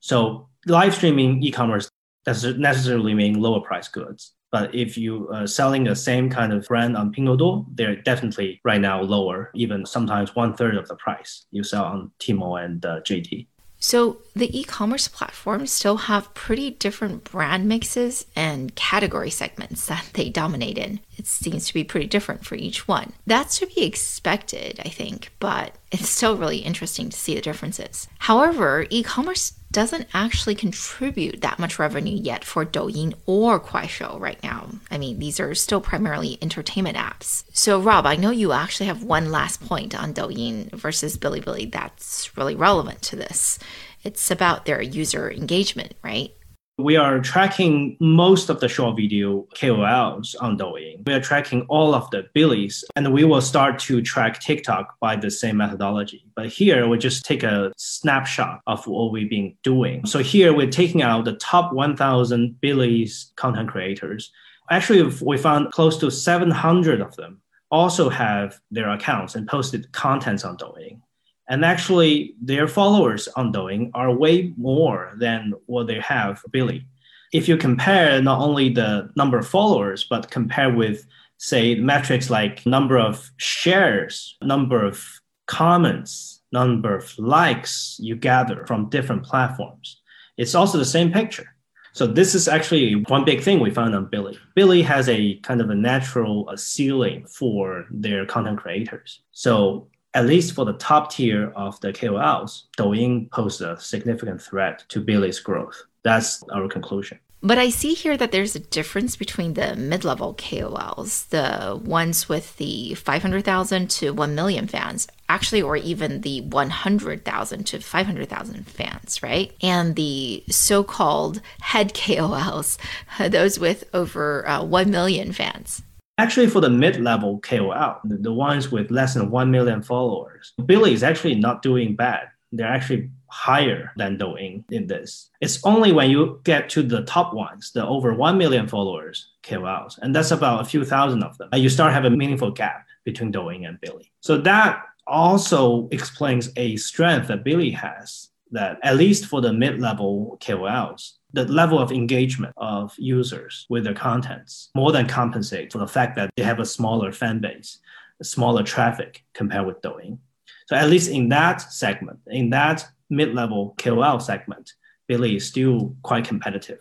So 0.00 0.48
live 0.66 0.94
streaming 0.94 1.42
e-commerce 1.42 1.90
doesn't 2.24 2.58
necessarily 2.58 3.14
mean 3.14 3.40
lower 3.40 3.60
price 3.60 3.88
goods. 3.88 4.32
But 4.50 4.74
if 4.74 4.96
you 4.96 5.28
are 5.28 5.46
selling 5.46 5.84
the 5.84 5.94
same 5.94 6.30
kind 6.30 6.52
of 6.52 6.66
brand 6.66 6.96
on 6.96 7.12
Pinduoduo, 7.12 7.66
they're 7.74 7.96
definitely 7.96 8.60
right 8.64 8.80
now 8.80 9.02
lower, 9.02 9.50
even 9.54 9.84
sometimes 9.84 10.34
one 10.34 10.54
third 10.54 10.76
of 10.76 10.88
the 10.88 10.96
price 10.96 11.46
you 11.50 11.62
sell 11.62 11.84
on 11.84 12.10
Tmall 12.18 12.64
and 12.64 12.84
uh, 12.84 13.00
JD. 13.00 13.46
So 13.80 14.18
the 14.34 14.58
e-commerce 14.58 15.06
platforms 15.06 15.70
still 15.70 15.96
have 15.96 16.34
pretty 16.34 16.70
different 16.70 17.22
brand 17.24 17.68
mixes 17.68 18.26
and 18.34 18.74
category 18.74 19.30
segments 19.30 19.86
that 19.86 20.04
they 20.14 20.30
dominate 20.30 20.78
in. 20.78 20.98
It 21.16 21.26
seems 21.26 21.66
to 21.68 21.74
be 21.74 21.84
pretty 21.84 22.06
different 22.06 22.44
for 22.44 22.56
each 22.56 22.88
one. 22.88 23.12
That's 23.26 23.58
to 23.60 23.66
be 23.66 23.84
expected, 23.84 24.80
I 24.84 24.88
think, 24.88 25.30
but 25.38 25.76
it's 25.92 26.08
still 26.08 26.36
really 26.36 26.58
interesting 26.58 27.08
to 27.08 27.16
see 27.16 27.36
the 27.36 27.40
differences. 27.40 28.08
However, 28.18 28.86
e-commerce 28.90 29.52
doesn't 29.70 30.08
actually 30.14 30.54
contribute 30.54 31.42
that 31.42 31.58
much 31.58 31.78
revenue 31.78 32.16
yet 32.16 32.44
for 32.44 32.64
Douyin 32.64 33.14
or 33.26 33.60
Kuaishou 33.60 34.18
right 34.18 34.42
now. 34.42 34.68
I 34.90 34.98
mean, 34.98 35.18
these 35.18 35.38
are 35.40 35.54
still 35.54 35.80
primarily 35.80 36.38
entertainment 36.40 36.96
apps. 36.96 37.44
So, 37.52 37.80
Rob, 37.80 38.06
I 38.06 38.16
know 38.16 38.30
you 38.30 38.52
actually 38.52 38.86
have 38.86 39.02
one 39.02 39.30
last 39.30 39.64
point 39.64 39.94
on 39.94 40.14
Douyin 40.14 40.70
versus 40.72 41.18
Bilibili 41.18 41.70
that's 41.70 42.36
really 42.36 42.54
relevant 42.54 43.02
to 43.02 43.16
this. 43.16 43.58
It's 44.04 44.30
about 44.30 44.64
their 44.64 44.80
user 44.80 45.30
engagement, 45.30 45.94
right? 46.02 46.32
We 46.80 46.94
are 46.94 47.18
tracking 47.18 47.96
most 47.98 48.48
of 48.48 48.60
the 48.60 48.68
short 48.68 48.94
video 48.94 49.48
KOLs 49.56 50.36
on 50.40 50.56
Douyin. 50.56 51.04
We 51.08 51.12
are 51.12 51.20
tracking 51.20 51.62
all 51.62 51.92
of 51.92 52.08
the 52.10 52.28
Billies, 52.34 52.84
and 52.94 53.12
we 53.12 53.24
will 53.24 53.40
start 53.40 53.80
to 53.80 54.00
track 54.00 54.38
TikTok 54.38 54.96
by 55.00 55.16
the 55.16 55.28
same 55.28 55.56
methodology. 55.56 56.24
But 56.36 56.46
here 56.46 56.86
we 56.86 56.96
just 56.96 57.24
take 57.24 57.42
a 57.42 57.72
snapshot 57.76 58.60
of 58.68 58.86
what 58.86 59.10
we've 59.10 59.28
been 59.28 59.56
doing. 59.64 60.06
So 60.06 60.20
here 60.20 60.54
we're 60.54 60.70
taking 60.70 61.02
out 61.02 61.24
the 61.24 61.32
top 61.32 61.72
1,000 61.72 62.60
Billies 62.60 63.32
content 63.34 63.70
creators. 63.70 64.30
Actually, 64.70 65.12
we 65.20 65.36
found 65.36 65.72
close 65.72 65.96
to 65.96 66.12
700 66.12 67.00
of 67.00 67.16
them 67.16 67.40
also 67.72 68.08
have 68.08 68.60
their 68.70 68.88
accounts 68.90 69.34
and 69.34 69.48
posted 69.48 69.90
contents 69.92 70.44
on 70.44 70.56
Douyin. 70.56 71.00
And 71.48 71.64
actually, 71.64 72.34
their 72.42 72.68
followers 72.68 73.26
on 73.28 73.52
Douyin 73.52 73.90
are 73.94 74.12
way 74.12 74.52
more 74.56 75.14
than 75.18 75.54
what 75.66 75.86
they 75.86 76.00
have 76.00 76.42
Billy. 76.50 76.86
If 77.32 77.48
you 77.48 77.56
compare 77.56 78.20
not 78.22 78.40
only 78.40 78.68
the 78.68 79.10
number 79.16 79.38
of 79.38 79.48
followers, 79.48 80.04
but 80.04 80.30
compare 80.30 80.72
with, 80.72 81.06
say, 81.38 81.74
metrics 81.74 82.28
like 82.28 82.66
number 82.66 82.98
of 82.98 83.30
shares, 83.38 84.36
number 84.42 84.84
of 84.84 85.02
comments, 85.46 86.42
number 86.52 86.96
of 86.96 87.18
likes 87.18 87.96
you 87.98 88.14
gather 88.16 88.66
from 88.66 88.90
different 88.90 89.22
platforms, 89.22 90.00
it's 90.36 90.54
also 90.54 90.78
the 90.78 90.84
same 90.84 91.10
picture. 91.12 91.54
So 91.92 92.06
this 92.06 92.34
is 92.34 92.46
actually 92.46 92.94
one 93.08 93.24
big 93.24 93.42
thing 93.42 93.58
we 93.58 93.70
found 93.70 93.94
on 93.94 94.06
Billy. 94.06 94.38
Billy 94.54 94.82
has 94.82 95.08
a 95.08 95.36
kind 95.36 95.60
of 95.60 95.70
a 95.70 95.74
natural 95.74 96.50
ceiling 96.56 97.26
for 97.26 97.86
their 97.90 98.24
content 98.24 98.58
creators. 98.58 99.20
So 99.32 99.88
at 100.14 100.26
least 100.26 100.54
for 100.54 100.64
the 100.64 100.72
top 100.74 101.12
tier 101.12 101.52
of 101.54 101.80
the 101.80 101.92
KOLs, 101.92 102.64
Douyin 102.76 103.30
poses 103.30 103.60
a 103.60 103.80
significant 103.80 104.40
threat 104.40 104.84
to 104.88 105.00
Billy's 105.00 105.40
growth. 105.40 105.84
That's 106.02 106.42
our 106.50 106.68
conclusion. 106.68 107.18
But 107.40 107.58
I 107.58 107.70
see 107.70 107.94
here 107.94 108.16
that 108.16 108.32
there's 108.32 108.56
a 108.56 108.60
difference 108.60 109.14
between 109.14 109.54
the 109.54 109.76
mid 109.76 110.02
level 110.04 110.34
KOLs, 110.34 111.28
the 111.28 111.80
ones 111.84 112.28
with 112.28 112.56
the 112.56 112.94
500,000 112.94 113.88
to 113.90 114.10
1 114.10 114.34
million 114.34 114.66
fans, 114.66 115.06
actually, 115.28 115.62
or 115.62 115.76
even 115.76 116.22
the 116.22 116.40
100,000 116.40 117.64
to 117.64 117.78
500,000 117.78 118.66
fans, 118.66 119.22
right? 119.22 119.52
And 119.62 119.94
the 119.94 120.42
so 120.50 120.82
called 120.82 121.40
head 121.60 121.94
KOLs, 121.94 122.76
those 123.30 123.60
with 123.60 123.84
over 123.94 124.48
uh, 124.48 124.64
1 124.64 124.90
million 124.90 125.32
fans. 125.32 125.82
Actually, 126.18 126.48
for 126.48 126.60
the 126.60 126.68
mid-level 126.68 127.38
KOL, 127.38 128.00
the, 128.04 128.32
ones 128.32 128.72
with 128.72 128.90
less 128.90 129.14
than 129.14 129.30
1 129.30 129.50
million 129.52 129.82
followers, 129.82 130.52
Billy 130.66 130.92
is 130.92 131.04
actually 131.04 131.36
not 131.36 131.62
doing 131.62 131.94
bad. 131.94 132.28
They're 132.50 132.66
actually 132.66 133.10
higher 133.28 133.92
than 133.96 134.18
Douyin 134.18 134.64
in 134.70 134.88
this. 134.88 135.30
It's 135.40 135.64
only 135.64 135.92
when 135.92 136.10
you 136.10 136.40
get 136.42 136.68
to 136.70 136.82
the 136.82 137.02
top 137.02 137.34
ones, 137.34 137.70
the 137.72 137.86
over 137.86 138.14
1 138.14 138.36
million 138.36 138.66
followers 138.66 139.28
KOLs, 139.44 139.98
and 140.02 140.14
that's 140.14 140.32
about 140.32 140.62
a 140.62 140.64
few 140.64 140.84
thousand 140.84 141.22
of 141.22 141.38
them, 141.38 141.50
and 141.52 141.62
you 141.62 141.68
start 141.68 141.92
having 141.92 142.14
a 142.14 142.16
meaningful 142.16 142.50
gap 142.50 142.84
between 143.04 143.32
Douyin 143.32 143.68
and 143.68 143.80
Billy. 143.80 144.10
So 144.20 144.38
that 144.38 144.82
also 145.06 145.88
explains 145.92 146.50
a 146.56 146.76
strength 146.76 147.28
that 147.28 147.44
Billy 147.44 147.70
has 147.70 148.28
that 148.52 148.78
at 148.82 148.96
least 148.96 149.26
for 149.26 149.40
the 149.40 149.52
mid-level 149.52 150.38
KOLs, 150.40 151.18
the 151.32 151.44
level 151.44 151.78
of 151.78 151.92
engagement 151.92 152.54
of 152.56 152.94
users 152.96 153.66
with 153.68 153.84
their 153.84 153.94
contents 153.94 154.70
more 154.74 154.92
than 154.92 155.06
compensate 155.06 155.72
for 155.72 155.78
the 155.78 155.86
fact 155.86 156.16
that 156.16 156.30
they 156.36 156.42
have 156.42 156.60
a 156.60 156.64
smaller 156.64 157.12
fan 157.12 157.40
base, 157.40 157.78
smaller 158.22 158.62
traffic 158.62 159.24
compared 159.34 159.66
with 159.66 159.80
Douyin. 159.82 160.18
So 160.66 160.76
at 160.76 160.88
least 160.88 161.10
in 161.10 161.28
that 161.30 161.60
segment, 161.60 162.20
in 162.26 162.50
that 162.50 162.86
mid-level 163.10 163.74
KOL 163.78 164.20
segment, 164.20 164.72
Billy 165.06 165.36
is 165.36 165.46
still 165.46 165.94
quite 166.02 166.26
competitive. 166.26 166.80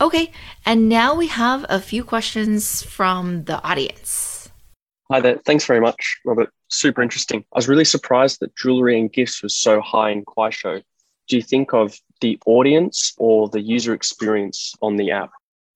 Okay, 0.00 0.32
and 0.64 0.88
now 0.88 1.14
we 1.14 1.28
have 1.28 1.64
a 1.68 1.80
few 1.80 2.02
questions 2.02 2.82
from 2.82 3.44
the 3.44 3.62
audience. 3.62 4.50
Hi 5.10 5.20
there. 5.20 5.38
Thanks 5.44 5.64
very 5.64 5.80
much, 5.80 6.18
Robert. 6.24 6.50
Super 6.68 7.00
interesting. 7.00 7.44
I 7.52 7.58
was 7.58 7.68
really 7.68 7.84
surprised 7.84 8.40
that 8.40 8.56
jewelry 8.56 8.98
and 8.98 9.12
gifts 9.12 9.42
was 9.42 9.54
so 9.54 9.80
high 9.80 10.10
in 10.10 10.24
Kuaishou 10.24 10.82
do 11.28 11.36
you 11.36 11.42
think 11.42 11.72
of 11.72 11.98
the 12.20 12.38
audience 12.46 13.14
or 13.18 13.48
the 13.48 13.60
user 13.60 13.92
experience 13.92 14.74
on 14.82 14.96
the 14.96 15.10
app? 15.10 15.30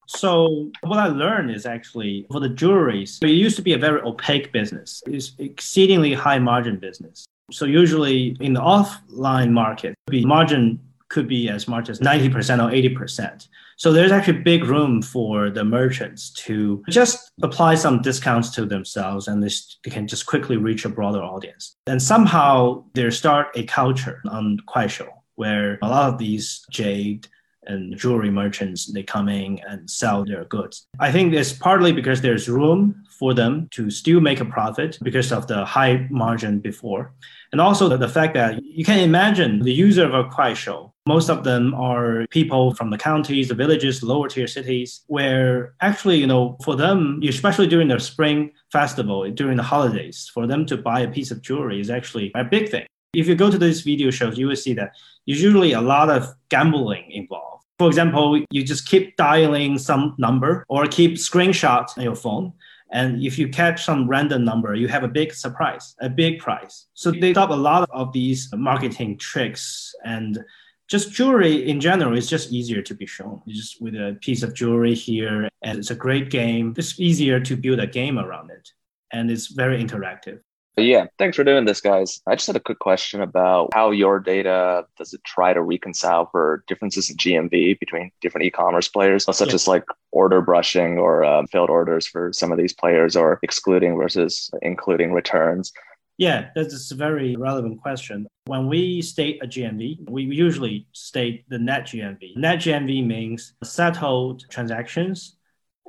So 0.06 0.70
what 0.82 0.98
I 0.98 1.06
learned 1.06 1.52
is 1.52 1.66
actually 1.66 2.26
for 2.32 2.40
the 2.40 2.48
jewelries, 2.48 3.22
it 3.22 3.30
used 3.30 3.56
to 3.56 3.62
be 3.62 3.74
a 3.74 3.78
very 3.78 4.00
opaque 4.02 4.52
business. 4.52 5.02
It's 5.06 5.32
exceedingly 5.38 6.14
high 6.14 6.40
margin 6.40 6.78
business. 6.78 7.24
So 7.52 7.64
usually 7.64 8.36
in 8.40 8.52
the 8.54 8.60
offline 8.60 9.50
market, 9.52 9.94
the 10.08 10.24
margin 10.24 10.80
could 11.10 11.28
be 11.28 11.48
as 11.48 11.68
much 11.68 11.88
as 11.88 12.00
90% 12.00 12.32
or 12.64 12.72
80%. 12.72 13.48
So 13.76 13.92
there's 13.92 14.12
actually 14.12 14.38
big 14.38 14.64
room 14.64 15.00
for 15.00 15.48
the 15.48 15.64
merchants 15.64 16.30
to 16.44 16.82
just 16.88 17.30
apply 17.42 17.76
some 17.76 18.02
discounts 18.02 18.50
to 18.50 18.66
themselves 18.66 19.26
and 19.26 19.42
they 19.42 19.50
can 19.90 20.06
just 20.06 20.26
quickly 20.26 20.56
reach 20.56 20.84
a 20.84 20.88
broader 20.88 21.22
audience. 21.22 21.76
And 21.86 22.00
somehow 22.00 22.84
they 22.94 23.10
start 23.10 23.48
a 23.54 23.64
culture 23.64 24.20
on 24.28 24.58
Kuaishou 24.68 25.08
where 25.40 25.78
a 25.80 25.88
lot 25.88 26.12
of 26.12 26.18
these 26.18 26.46
jade 26.70 27.26
and 27.70 27.96
jewelry 27.96 28.30
merchants 28.42 28.80
they 28.92 29.02
come 29.02 29.28
in 29.28 29.58
and 29.68 29.88
sell 29.88 30.24
their 30.24 30.44
goods. 30.44 30.86
I 30.98 31.10
think 31.12 31.32
it's 31.32 31.52
partly 31.52 31.92
because 31.92 32.20
there's 32.20 32.48
room 32.48 32.80
for 33.18 33.32
them 33.40 33.68
to 33.76 33.90
still 33.90 34.20
make 34.20 34.40
a 34.40 34.44
profit 34.44 34.98
because 35.02 35.30
of 35.32 35.46
the 35.46 35.64
high 35.64 36.06
margin 36.10 36.58
before. 36.58 37.12
And 37.52 37.60
also 37.60 37.84
the, 37.88 38.08
fact 38.08 38.34
that 38.34 38.62
you 38.62 38.84
can 38.84 39.00
imagine 39.00 39.52
the 39.60 39.72
user 39.72 40.04
of 40.04 40.14
a 40.14 40.24
Kuaishou, 40.34 40.92
most 41.06 41.28
of 41.28 41.42
them 41.48 41.74
are 41.74 42.26
people 42.38 42.74
from 42.74 42.90
the 42.90 42.98
counties, 42.98 43.48
the 43.48 43.54
villages, 43.54 44.02
lower 44.02 44.28
tier 44.28 44.46
cities, 44.46 45.02
where 45.06 45.74
actually, 45.80 46.18
you 46.22 46.26
know, 46.26 46.56
for 46.64 46.76
them, 46.76 47.20
especially 47.26 47.66
during 47.66 47.88
the 47.88 47.98
spring 47.98 48.52
festival, 48.72 49.18
during 49.30 49.56
the 49.56 49.68
holidays, 49.74 50.30
for 50.34 50.46
them 50.46 50.64
to 50.66 50.76
buy 50.76 51.00
a 51.00 51.10
piece 51.16 51.30
of 51.30 51.42
jewelry 51.42 51.80
is 51.80 51.90
actually 51.90 52.30
a 52.34 52.44
big 52.44 52.68
thing. 52.70 52.86
If 53.12 53.26
you 53.26 53.34
go 53.34 53.50
to 53.50 53.58
these 53.58 53.82
video 53.82 54.10
shows, 54.10 54.38
you 54.38 54.46
will 54.46 54.56
see 54.56 54.72
that 54.74 54.94
usually 55.26 55.72
a 55.72 55.80
lot 55.80 56.10
of 56.10 56.32
gambling 56.48 57.10
involved. 57.10 57.64
For 57.78 57.88
example, 57.88 58.44
you 58.50 58.62
just 58.62 58.86
keep 58.86 59.16
dialing 59.16 59.78
some 59.78 60.14
number 60.18 60.64
or 60.68 60.86
keep 60.86 61.12
screenshots 61.14 61.98
on 61.98 62.04
your 62.04 62.14
phone. 62.14 62.52
And 62.92 63.22
if 63.22 63.38
you 63.38 63.48
catch 63.48 63.84
some 63.84 64.08
random 64.08 64.44
number, 64.44 64.74
you 64.74 64.86
have 64.88 65.02
a 65.02 65.08
big 65.08 65.32
surprise, 65.32 65.94
a 66.00 66.08
big 66.08 66.40
prize. 66.40 66.86
So 66.94 67.10
they 67.10 67.32
stop 67.32 67.50
a 67.50 67.54
lot 67.54 67.88
of 67.90 68.12
these 68.12 68.48
marketing 68.52 69.18
tricks 69.18 69.94
and 70.04 70.44
just 70.90 71.12
jewelry 71.12 71.68
in 71.68 71.80
general 71.80 72.18
is 72.18 72.28
just 72.28 72.52
easier 72.52 72.82
to 72.82 72.94
be 72.94 73.06
shown. 73.06 73.40
just 73.48 73.80
with 73.80 73.94
a 73.94 74.18
piece 74.20 74.42
of 74.42 74.54
jewelry 74.54 74.94
here, 74.94 75.48
and 75.62 75.78
it's 75.78 75.92
a 75.92 75.94
great 75.94 76.30
game. 76.30 76.74
It's 76.76 76.98
easier 76.98 77.38
to 77.38 77.56
build 77.56 77.78
a 77.78 77.86
game 77.86 78.18
around 78.18 78.50
it, 78.50 78.68
and 79.12 79.30
it's 79.30 79.46
very 79.46 79.82
interactive. 79.82 80.40
Yeah, 80.84 81.06
thanks 81.18 81.36
for 81.36 81.44
doing 81.44 81.64
this, 81.64 81.80
guys. 81.80 82.20
I 82.26 82.34
just 82.34 82.46
had 82.46 82.56
a 82.56 82.60
quick 82.60 82.78
question 82.78 83.20
about 83.20 83.70
how 83.74 83.90
your 83.90 84.18
data 84.20 84.86
does 84.96 85.12
it 85.12 85.22
try 85.24 85.52
to 85.52 85.62
reconcile 85.62 86.26
for 86.30 86.64
differences 86.66 87.10
in 87.10 87.16
GMV 87.16 87.78
between 87.78 88.10
different 88.20 88.46
e-commerce 88.46 88.88
players, 88.88 89.24
such 89.24 89.48
yeah. 89.48 89.54
as 89.54 89.68
like 89.68 89.84
order 90.10 90.40
brushing 90.40 90.98
or 90.98 91.24
um, 91.24 91.46
failed 91.46 91.70
orders 91.70 92.06
for 92.06 92.32
some 92.32 92.52
of 92.52 92.58
these 92.58 92.72
players, 92.72 93.16
or 93.16 93.38
excluding 93.42 93.96
versus 93.96 94.50
including 94.62 95.12
returns. 95.12 95.72
Yeah, 96.20 96.50
that's 96.54 96.90
a 96.90 96.94
very 96.94 97.34
relevant 97.34 97.80
question. 97.80 98.26
When 98.44 98.66
we 98.66 99.00
state 99.00 99.42
a 99.42 99.46
GMV, 99.46 100.10
we 100.10 100.24
usually 100.24 100.86
state 100.92 101.48
the 101.48 101.58
net 101.58 101.86
GMV. 101.86 102.36
Net 102.36 102.58
GMV 102.58 103.06
means 103.06 103.54
settled 103.64 104.44
transactions, 104.50 105.36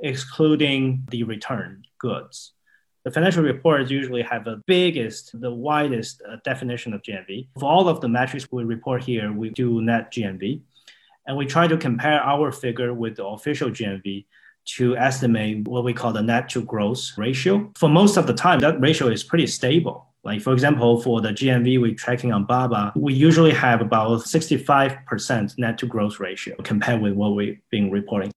excluding 0.01 1.05
the 1.11 1.23
return 1.23 1.83
goods. 1.99 2.53
The 3.03 3.11
financial 3.11 3.43
reports 3.43 3.89
usually 3.89 4.21
have 4.21 4.45
the 4.45 4.61
biggest, 4.67 5.39
the 5.39 5.51
widest 5.51 6.21
uh, 6.21 6.37
definition 6.43 6.93
of 6.93 7.01
GMV. 7.01 7.47
For 7.59 7.65
all 7.65 7.89
of 7.89 7.99
the 7.99 8.07
metrics 8.07 8.47
we 8.51 8.63
report 8.63 9.03
here, 9.03 9.31
we 9.33 9.49
do 9.49 9.81
net 9.81 10.11
GMV. 10.13 10.61
And 11.25 11.35
we 11.37 11.45
try 11.45 11.67
to 11.67 11.77
compare 11.77 12.21
our 12.21 12.51
figure 12.51 12.93
with 12.93 13.15
the 13.15 13.25
official 13.25 13.69
GMV 13.69 14.25
to 14.77 14.95
estimate 14.97 15.67
what 15.67 15.83
we 15.83 15.93
call 15.93 16.13
the 16.13 16.21
net 16.21 16.49
to 16.49 16.63
gross 16.63 17.17
ratio. 17.17 17.71
For 17.75 17.89
most 17.89 18.17
of 18.17 18.27
the 18.27 18.33
time, 18.33 18.59
that 18.59 18.79
ratio 18.79 19.07
is 19.07 19.23
pretty 19.23 19.47
stable. 19.47 20.07
Like, 20.23 20.41
for 20.41 20.53
example, 20.53 21.01
for 21.01 21.19
the 21.21 21.29
GMV 21.29 21.81
we're 21.81 21.95
tracking 21.95 22.31
on 22.31 22.45
Baba, 22.45 22.93
we 22.95 23.13
usually 23.13 23.53
have 23.53 23.81
about 23.81 24.19
65% 24.21 25.57
net 25.57 25.77
to 25.79 25.87
gross 25.87 26.19
ratio 26.19 26.55
compared 26.61 27.01
with 27.01 27.13
what 27.13 27.29
we've 27.29 27.59
been 27.71 27.89
reporting. 27.89 28.31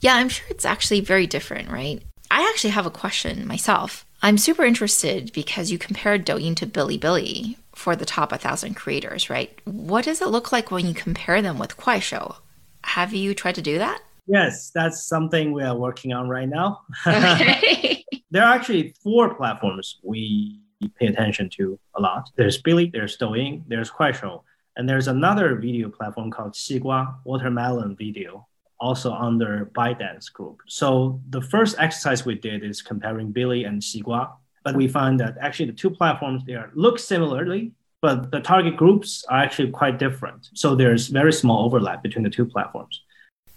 Yeah, 0.00 0.16
I'm 0.16 0.30
sure 0.30 0.46
it's 0.48 0.64
actually 0.64 1.00
very 1.00 1.26
different, 1.26 1.68
right? 1.68 2.02
I 2.32 2.48
actually 2.48 2.70
have 2.70 2.86
a 2.86 2.90
question 2.90 3.46
myself. 3.46 4.06
I'm 4.22 4.38
super 4.38 4.64
interested 4.64 5.34
because 5.34 5.70
you 5.70 5.76
compared 5.76 6.24
Douyin 6.24 6.56
to 6.56 6.66
Bilibili. 6.66 7.56
for 7.74 7.94
the 7.94 8.06
top 8.06 8.30
1,000 8.30 8.74
creators, 8.74 9.28
right? 9.28 9.58
What 9.64 10.06
does 10.06 10.22
it 10.22 10.28
look 10.28 10.50
like 10.50 10.70
when 10.70 10.86
you 10.86 10.94
compare 10.94 11.42
them 11.42 11.58
with 11.58 11.76
Kuaishou? 11.76 12.36
Have 12.84 13.12
you 13.12 13.34
tried 13.34 13.56
to 13.56 13.62
do 13.62 13.76
that? 13.78 14.00
Yes, 14.26 14.70
that's 14.70 15.04
something 15.04 15.52
we 15.52 15.62
are 15.62 15.76
working 15.76 16.12
on 16.14 16.28
right 16.28 16.48
now. 16.48 16.80
Okay. 17.06 18.04
there 18.30 18.44
are 18.44 18.54
actually 18.54 18.94
four 19.02 19.34
platforms 19.34 19.98
we 20.02 20.60
pay 20.98 21.08
attention 21.08 21.50
to 21.50 21.78
a 21.96 22.00
lot. 22.00 22.30
There's 22.36 22.60
Billy, 22.62 22.90
there's 22.92 23.18
Douyin, 23.18 23.62
there's 23.68 23.90
Kuaishou, 23.90 24.42
and 24.76 24.88
there's 24.88 25.08
another 25.08 25.56
video 25.56 25.90
platform 25.90 26.30
called 26.30 26.52
Xigua 26.54 27.14
Watermelon 27.24 27.96
Video, 27.96 28.46
also 28.82 29.12
under 29.12 29.70
ByteDance 29.76 30.32
Group. 30.32 30.60
So 30.66 31.20
the 31.30 31.40
first 31.40 31.76
exercise 31.78 32.26
we 32.26 32.34
did 32.34 32.64
is 32.64 32.82
comparing 32.82 33.30
Billy 33.30 33.64
and 33.64 33.80
Xigua, 33.80 34.32
but 34.64 34.76
we 34.76 34.88
found 34.88 35.20
that 35.20 35.36
actually 35.40 35.66
the 35.66 35.78
two 35.82 35.90
platforms 35.90 36.42
they 36.44 36.54
are, 36.54 36.70
look 36.74 36.98
similarly, 36.98 37.72
but 38.00 38.32
the 38.32 38.40
target 38.40 38.76
groups 38.76 39.24
are 39.30 39.38
actually 39.38 39.70
quite 39.70 39.98
different. 39.98 40.50
So 40.54 40.74
there's 40.74 41.06
very 41.06 41.32
small 41.32 41.64
overlap 41.64 42.02
between 42.02 42.24
the 42.24 42.30
two 42.30 42.44
platforms. 42.44 43.00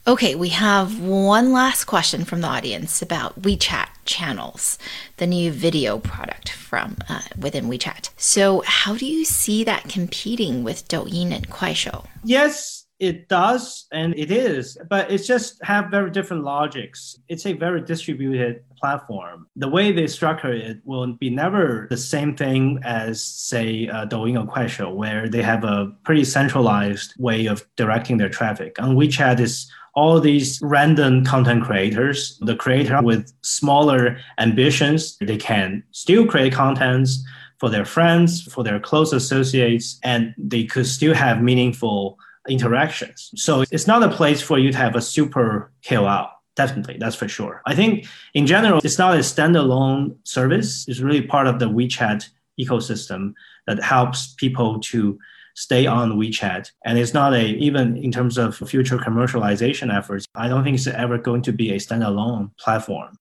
Okay, 0.07 0.35
we 0.35 0.49
have 0.49 0.99
one 0.99 1.51
last 1.51 1.85
question 1.85 2.25
from 2.25 2.41
the 2.41 2.47
audience 2.47 3.01
about 3.01 3.41
WeChat 3.41 3.87
channels, 4.05 4.77
the 5.17 5.25
new 5.25 5.51
video 5.51 5.97
product 5.97 6.51
from 6.51 6.97
uh, 7.09 7.21
within 7.39 7.65
WeChat. 7.65 8.11
So, 8.15 8.61
how 8.67 8.95
do 8.95 9.07
you 9.07 9.25
see 9.25 9.63
that 9.63 9.89
competing 9.89 10.63
with 10.63 10.87
Douyin 10.87 11.31
and 11.31 11.49
Kuaishou? 11.49 12.05
Yes, 12.23 12.74
it 12.99 13.27
does, 13.27 13.87
and 13.91 14.17
it 14.17 14.31
is, 14.31 14.77
but 14.89 15.11
it's 15.11 15.27
just 15.27 15.61
have 15.63 15.91
very 15.91 16.09
different 16.09 16.43
logics. 16.43 17.19
It's 17.27 17.45
a 17.45 17.53
very 17.53 17.81
distributed 17.81 18.63
platform. 18.77 19.47
The 19.55 19.67
way 19.67 19.91
they 19.91 20.07
structure 20.07 20.53
it 20.53 20.79
will 20.85 21.13
be 21.13 21.29
never 21.29 21.87
the 21.89 21.97
same 21.97 22.35
thing 22.35 22.79
as, 22.83 23.21
say, 23.21 23.89
uh, 23.89 24.05
Douyin 24.05 24.41
or 24.41 24.47
Kuaishou, 24.47 24.95
where 24.95 25.27
they 25.27 25.41
have 25.41 25.63
a 25.63 25.91
pretty 26.03 26.23
centralized 26.23 27.13
way 27.19 27.47
of 27.47 27.65
directing 27.75 28.17
their 28.17 28.29
traffic. 28.29 28.81
On 28.81 28.95
WeChat 28.95 29.39
is 29.39 29.69
all 29.95 30.19
these 30.19 30.59
random 30.61 31.23
content 31.25 31.63
creators, 31.63 32.37
the 32.41 32.55
creator 32.55 33.01
with 33.01 33.31
smaller 33.41 34.17
ambitions, 34.37 35.17
they 35.19 35.37
can 35.37 35.83
still 35.91 36.25
create 36.25 36.53
contents 36.53 37.23
for 37.59 37.69
their 37.69 37.85
friends, 37.85 38.43
for 38.53 38.63
their 38.63 38.79
close 38.79 39.13
associates, 39.13 39.97
and 40.03 40.33
they 40.37 40.65
could 40.65 40.85
still 40.85 41.13
have 41.13 41.41
meaningful 41.41 42.19
interactions. 42.47 43.31
So 43.35 43.63
it's 43.71 43.87
not 43.87 44.03
a 44.03 44.09
place 44.09 44.41
for 44.41 44.57
you 44.59 44.71
to 44.71 44.77
have 44.77 44.95
a 44.95 45.01
super 45.01 45.71
out. 45.91 46.31
Definitely, 46.55 46.97
that's 46.99 47.15
for 47.15 47.27
sure. 47.27 47.61
I 47.65 47.75
think 47.75 48.07
in 48.33 48.47
general, 48.47 48.79
it's 48.83 48.97
not 48.97 49.15
a 49.15 49.19
standalone 49.19 50.15
service. 50.23 50.87
It's 50.87 51.01
really 51.01 51.21
part 51.21 51.47
of 51.47 51.59
the 51.59 51.65
WeChat 51.65 52.29
ecosystem 52.59 53.33
that 53.67 53.83
helps 53.83 54.33
people 54.35 54.79
to 54.79 55.19
stay 55.55 55.85
on 55.85 56.13
WeChat. 56.13 56.71
And 56.85 56.97
it's 56.97 57.13
not 57.13 57.33
a, 57.33 57.45
even 57.45 57.97
in 57.97 58.11
terms 58.11 58.37
of 58.37 58.55
future 58.55 58.97
commercialization 58.97 59.95
efforts, 59.95 60.25
I 60.35 60.47
don't 60.47 60.63
think 60.63 60.75
it's 60.75 60.87
ever 60.87 61.17
going 61.17 61.41
to 61.43 61.51
be 61.51 61.71
a 61.71 61.77
standalone 61.77 62.51
platform. 62.57 63.17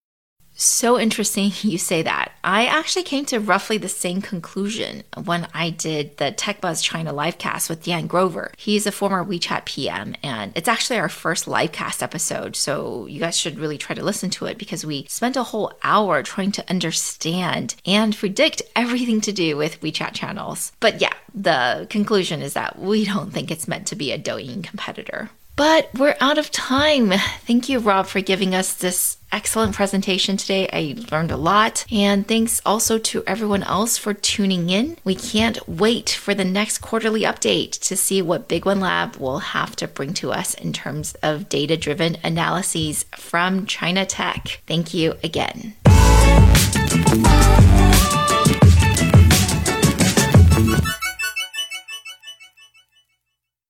So 0.54 0.98
interesting 0.98 1.52
you 1.62 1.78
say 1.78 2.02
that. 2.02 2.32
I 2.42 2.66
actually 2.66 3.02
came 3.02 3.24
to 3.26 3.40
roughly 3.40 3.78
the 3.78 3.88
same 3.88 4.22
conclusion 4.22 5.02
when 5.24 5.48
I 5.54 5.70
did 5.70 6.16
the 6.18 6.32
TechBuzz 6.32 6.82
China 6.82 7.12
livecast 7.12 7.68
with 7.68 7.84
Dan 7.84 8.06
Grover. 8.06 8.52
He's 8.56 8.86
a 8.86 8.92
former 8.92 9.24
WeChat 9.24 9.64
PM, 9.64 10.14
and 10.22 10.52
it's 10.54 10.68
actually 10.68 10.98
our 10.98 11.08
first 11.08 11.46
livecast 11.46 12.02
episode. 12.02 12.56
So 12.56 13.06
you 13.06 13.20
guys 13.20 13.36
should 13.36 13.58
really 13.58 13.78
try 13.78 13.94
to 13.94 14.04
listen 14.04 14.30
to 14.30 14.46
it 14.46 14.58
because 14.58 14.84
we 14.84 15.06
spent 15.08 15.36
a 15.36 15.42
whole 15.42 15.72
hour 15.82 16.22
trying 16.22 16.52
to 16.52 16.70
understand 16.70 17.76
and 17.86 18.16
predict 18.16 18.62
everything 18.76 19.20
to 19.22 19.32
do 19.32 19.56
with 19.56 19.80
WeChat 19.80 20.12
channels. 20.12 20.72
But 20.80 21.00
yeah, 21.00 21.14
the 21.34 21.86
conclusion 21.90 22.42
is 22.42 22.52
that 22.54 22.78
we 22.78 23.04
don't 23.04 23.32
think 23.32 23.50
it's 23.50 23.68
meant 23.68 23.86
to 23.88 23.96
be 23.96 24.12
a 24.12 24.18
Douyin 24.18 24.62
competitor. 24.62 25.30
But 25.56 25.88
we're 25.94 26.16
out 26.20 26.38
of 26.38 26.50
time. 26.50 27.12
Thank 27.46 27.68
you, 27.68 27.78
Rob, 27.78 28.06
for 28.06 28.20
giving 28.20 28.54
us 28.56 28.74
this 28.74 29.18
excellent 29.34 29.74
presentation 29.74 30.36
today. 30.36 30.68
I 30.72 30.94
learned 31.10 31.32
a 31.32 31.36
lot. 31.36 31.84
And 31.90 32.26
thanks 32.26 32.62
also 32.64 32.98
to 32.98 33.24
everyone 33.26 33.64
else 33.64 33.98
for 33.98 34.14
tuning 34.14 34.70
in. 34.70 34.96
We 35.02 35.16
can't 35.16 35.68
wait 35.68 36.08
for 36.08 36.34
the 36.34 36.44
next 36.44 36.78
quarterly 36.78 37.22
update 37.22 37.72
to 37.88 37.96
see 37.96 38.22
what 38.22 38.46
Big 38.46 38.64
One 38.64 38.78
Lab 38.78 39.16
will 39.16 39.40
have 39.40 39.74
to 39.76 39.88
bring 39.88 40.14
to 40.14 40.30
us 40.30 40.54
in 40.54 40.72
terms 40.72 41.14
of 41.20 41.48
data 41.48 41.76
driven 41.76 42.16
analyses 42.22 43.06
from 43.16 43.66
China 43.66 44.06
Tech. 44.06 44.62
Thank 44.68 44.94
you 44.94 45.14
again. 45.24 45.74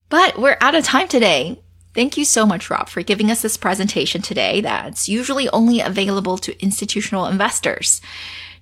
But 0.09 0.37
we're 0.37 0.57
out 0.61 0.75
of 0.75 0.83
time 0.83 1.07
today. 1.07 1.64
Thank 1.95 2.17
you 2.17 2.25
so 2.25 2.45
much, 2.45 2.69
Rob, 2.69 2.89
for 2.89 3.01
giving 3.03 3.31
us 3.31 3.41
this 3.41 3.55
presentation 3.55 4.21
today 4.21 4.59
that's 4.59 5.07
usually 5.07 5.47
only 5.51 5.79
available 5.79 6.37
to 6.39 6.61
institutional 6.61 7.25
investors. 7.25 8.01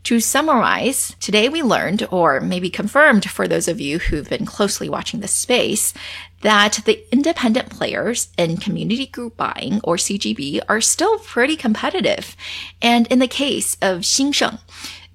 To 0.04 0.20
summarize, 0.20 1.16
today 1.20 1.50
we 1.50 1.64
learned, 1.64 2.08
or 2.12 2.40
maybe 2.40 2.70
confirmed 2.70 3.28
for 3.28 3.48
those 3.48 3.68
of 3.68 3.82
you 3.82 3.98
who've 3.98 4.30
been 4.30 4.46
closely 4.46 4.88
watching 4.88 5.22
this 5.22 5.34
space, 5.34 5.96
that 6.42 6.82
the 6.86 7.04
independent 7.12 7.72
players 7.72 8.28
in 8.38 8.58
community 8.58 9.08
group 9.08 9.36
buying, 9.36 9.82
or 9.84 9.96
CGB, 9.96 10.62
are 10.70 10.82
still 10.82 11.18
pretty 11.18 11.56
competitive. 11.56 12.36
And 12.84 13.08
in 13.08 13.18
the 13.18 13.28
case 13.28 13.78
of 13.82 14.02
Xingsheng, 14.02 14.60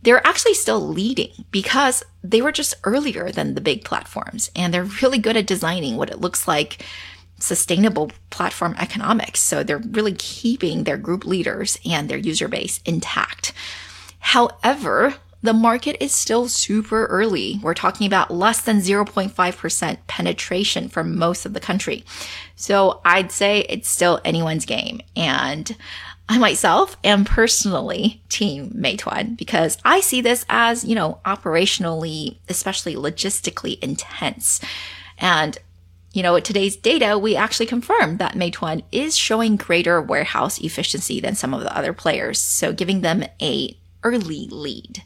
they're 0.03 0.27
actually 0.27 0.55
still 0.55 0.81
leading 0.81 1.45
because 1.53 2.03
they 2.25 2.43
were 2.43 2.53
just 2.53 2.75
earlier 2.83 3.31
than 3.31 3.55
the 3.55 3.61
big 3.61 3.85
platforms 3.85 4.51
and 4.57 4.75
they're 4.75 4.85
really 5.03 5.19
good 5.19 5.37
at 5.37 5.47
designing 5.47 5.97
what 5.97 6.11
it 6.11 6.21
looks 6.21 6.49
like 6.49 6.85
sustainable 7.39 8.11
platform 8.31 8.75
economics. 8.79 9.41
So 9.41 9.63
they're 9.63 9.79
really 9.79 10.15
keeping 10.15 10.85
their 10.85 10.97
group 10.97 11.25
leaders 11.25 11.79
and 11.85 12.09
their 12.09 12.19
user 12.19 12.49
base 12.49 12.81
intact. 12.85 13.53
However, 14.19 15.15
the 15.43 15.53
market 15.53 16.03
is 16.03 16.13
still 16.13 16.49
super 16.49 17.07
early. 17.07 17.61
We're 17.63 17.75
talking 17.75 18.07
about 18.07 18.33
less 18.33 18.61
than 18.61 18.79
0.5% 18.79 19.99
penetration 20.09 20.89
for 20.89 21.05
most 21.05 21.47
of 21.47 21.53
the 21.53 21.61
country. 21.61 22.05
So 22.57 23.01
I'd 23.05 23.31
say 23.31 23.61
it's 23.69 23.89
still 23.89 24.21
anyone's 24.25 24.67
game. 24.67 25.01
And 25.15 25.77
I 26.29 26.39
myself 26.39 26.97
am 27.05 27.25
personally 27.25 28.21
team 28.29 28.71
Meituan 28.71 29.37
because 29.37 29.79
I 29.85 30.01
see 30.01 30.21
this 30.21 30.45
as, 30.49 30.85
you 30.85 30.95
know, 30.95 31.21
operationally, 31.25 32.39
especially 32.49 32.97
logistically 32.97 33.79
intense. 33.81 34.61
And 35.19 35.57
you 36.13 36.23
know, 36.23 36.39
today's 36.41 36.77
data, 36.77 37.19
we 37.19 37.37
actually 37.37 37.67
confirmed 37.67 38.19
that 38.19 38.35
Meituan 38.35 38.83
is 38.91 39.17
showing 39.17 39.57
greater 39.57 40.01
warehouse 40.01 40.59
efficiency 40.59 41.21
than 41.21 41.35
some 41.35 41.53
of 41.53 41.61
the 41.61 41.77
other 41.77 41.93
players, 41.93 42.41
so 42.41 42.73
giving 42.73 43.03
them 43.03 43.25
a 43.43 43.77
early 44.03 44.47
lead. 44.51 45.03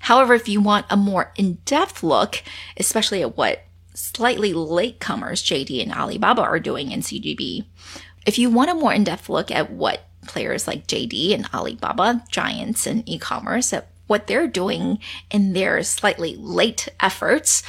However, 0.00 0.34
if 0.34 0.48
you 0.48 0.60
want 0.60 0.86
a 0.90 0.96
more 0.96 1.32
in-depth 1.36 2.02
look, 2.02 2.42
especially 2.76 3.22
at 3.22 3.36
what 3.36 3.64
slightly 3.94 4.52
latecomers 4.52 5.42
JD 5.42 5.82
and 5.82 5.92
Alibaba 5.92 6.42
are 6.42 6.60
doing 6.60 6.92
in 6.92 7.00
CGB, 7.00 7.64
if 8.26 8.38
you 8.38 8.50
want 8.50 8.70
a 8.70 8.74
more 8.74 8.92
in-depth 8.92 9.28
look 9.28 9.50
at 9.50 9.70
what 9.70 10.06
players 10.26 10.66
like 10.66 10.86
JD 10.86 11.34
and 11.34 11.48
Alibaba, 11.52 12.22
giants 12.30 12.86
in 12.86 13.08
e-commerce, 13.08 13.72
at 13.72 13.88
what 14.06 14.26
they're 14.26 14.46
doing 14.46 14.98
in 15.30 15.54
their 15.54 15.82
slightly 15.82 16.36
late 16.36 16.88
efforts, 17.00 17.62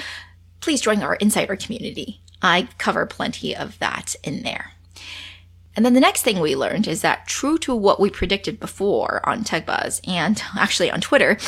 please 0.59 0.81
join 0.81 1.01
our 1.01 1.15
insider 1.15 1.55
community. 1.55 2.21
I 2.45 2.67
cover 2.77 3.07
plenty 3.07 3.55
of 3.55 3.79
that 3.79 4.15
in 4.23 4.43
there. 4.43 4.73
And 5.75 5.83
then 5.83 5.95
the 5.95 5.99
next 5.99 6.21
thing 6.21 6.39
we 6.39 6.55
learned 6.55 6.87
is 6.87 7.01
that 7.01 7.27
true 7.27 7.57
to 7.59 7.73
what 7.73 7.99
we 7.99 8.11
predicted 8.11 8.59
before 8.59 9.27
on 9.27 9.43
TechBuzz 9.43 10.07
and 10.07 10.41
actually 10.55 10.91
on 10.91 11.01
Twitter, 11.01 11.39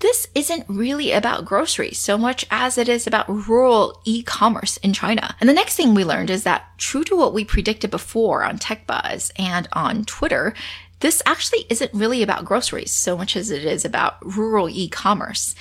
this 0.00 0.28
isn't 0.34 0.66
really 0.68 1.12
about 1.12 1.46
groceries 1.46 1.98
so 1.98 2.18
much 2.18 2.44
as 2.50 2.76
it 2.76 2.90
is 2.90 3.06
about 3.06 3.48
rural 3.48 4.02
e-commerce 4.04 4.76
in 4.78 4.92
China. 4.92 5.34
And 5.40 5.48
the 5.48 5.54
next 5.54 5.76
thing 5.76 5.94
we 5.94 6.04
learned 6.04 6.28
is 6.28 6.44
that 6.44 6.76
true 6.76 7.04
to 7.04 7.16
what 7.16 7.32
we 7.32 7.46
predicted 7.46 7.90
before 7.90 8.44
on 8.44 8.58
TechBuzz 8.58 9.32
and 9.38 9.66
on 9.72 10.04
Twitter, 10.04 10.52
this 11.00 11.22
actually 11.24 11.64
isn't 11.70 11.94
really 11.94 12.22
about 12.22 12.44
groceries 12.44 12.92
so 12.92 13.16
much 13.16 13.34
as 13.34 13.50
it 13.50 13.64
is 13.64 13.86
about 13.86 14.18
rural 14.36 14.68
e-commerce. 14.68 15.54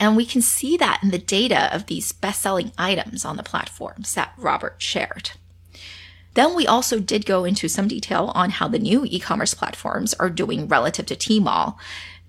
And 0.00 0.16
we 0.16 0.24
can 0.24 0.40
see 0.40 0.78
that 0.78 1.00
in 1.02 1.10
the 1.10 1.18
data 1.18 1.72
of 1.74 1.86
these 1.86 2.10
best 2.10 2.40
selling 2.40 2.72
items 2.78 3.24
on 3.24 3.36
the 3.36 3.42
platforms 3.42 4.14
that 4.14 4.32
Robert 4.38 4.76
shared. 4.78 5.32
Then 6.34 6.56
we 6.56 6.66
also 6.66 6.98
did 6.98 7.26
go 7.26 7.44
into 7.44 7.68
some 7.68 7.86
detail 7.86 8.32
on 8.34 8.50
how 8.50 8.66
the 8.66 8.78
new 8.78 9.04
e-commerce 9.04 9.52
platforms 9.52 10.14
are 10.14 10.30
doing 10.30 10.66
relative 10.66 11.06
to 11.06 11.16
Tmall. 11.16 11.76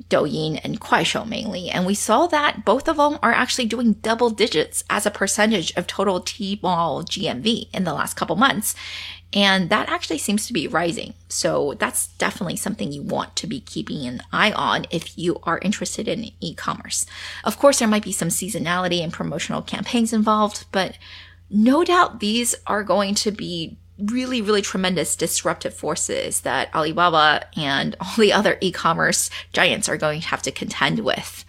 Douyin 0.09 0.59
and 0.63 0.81
Kuaishou 0.81 1.27
mainly. 1.27 1.69
And 1.69 1.85
we 1.85 1.93
saw 1.93 2.25
that 2.27 2.65
both 2.65 2.89
of 2.89 2.97
them 2.97 3.19
are 3.21 3.31
actually 3.31 3.67
doing 3.67 3.93
double 3.93 4.31
digits 4.31 4.83
as 4.89 5.05
a 5.05 5.11
percentage 5.11 5.71
of 5.77 5.85
total 5.85 6.19
Tmall 6.19 7.05
GMV 7.05 7.69
in 7.73 7.83
the 7.83 7.93
last 7.93 8.15
couple 8.15 8.35
months. 8.35 8.75
And 9.33 9.69
that 9.69 9.89
actually 9.89 10.17
seems 10.17 10.45
to 10.47 10.53
be 10.53 10.67
rising. 10.67 11.13
So 11.29 11.75
that's 11.79 12.07
definitely 12.07 12.57
something 12.57 12.91
you 12.91 13.01
want 13.01 13.35
to 13.37 13.47
be 13.47 13.61
keeping 13.61 14.05
an 14.05 14.21
eye 14.33 14.51
on 14.51 14.85
if 14.91 15.17
you 15.17 15.39
are 15.43 15.59
interested 15.59 16.07
in 16.07 16.31
e-commerce. 16.41 17.05
Of 17.43 17.57
course, 17.57 17.79
there 17.79 17.87
might 17.87 18.03
be 18.03 18.11
some 18.11 18.27
seasonality 18.27 19.01
and 19.01 19.13
promotional 19.13 19.61
campaigns 19.61 20.11
involved, 20.11 20.65
but 20.71 20.97
no 21.49 21.83
doubt 21.83 22.19
these 22.19 22.55
are 22.67 22.83
going 22.83 23.15
to 23.15 23.31
be 23.31 23.77
really, 23.97 24.41
really 24.41 24.61
tremendous 24.61 25.15
disruptive 25.15 25.73
forces 25.73 26.41
that 26.41 26.73
Alibaba 26.73 27.45
and 27.55 27.95
all 27.99 28.15
the 28.17 28.33
other 28.33 28.57
e-commerce 28.59 29.29
giants 29.53 29.87
are 29.87 29.97
going 29.97 30.21
to 30.21 30.27
have 30.27 30.41
to 30.41 30.51
contend 30.51 30.99
with. 30.99 31.45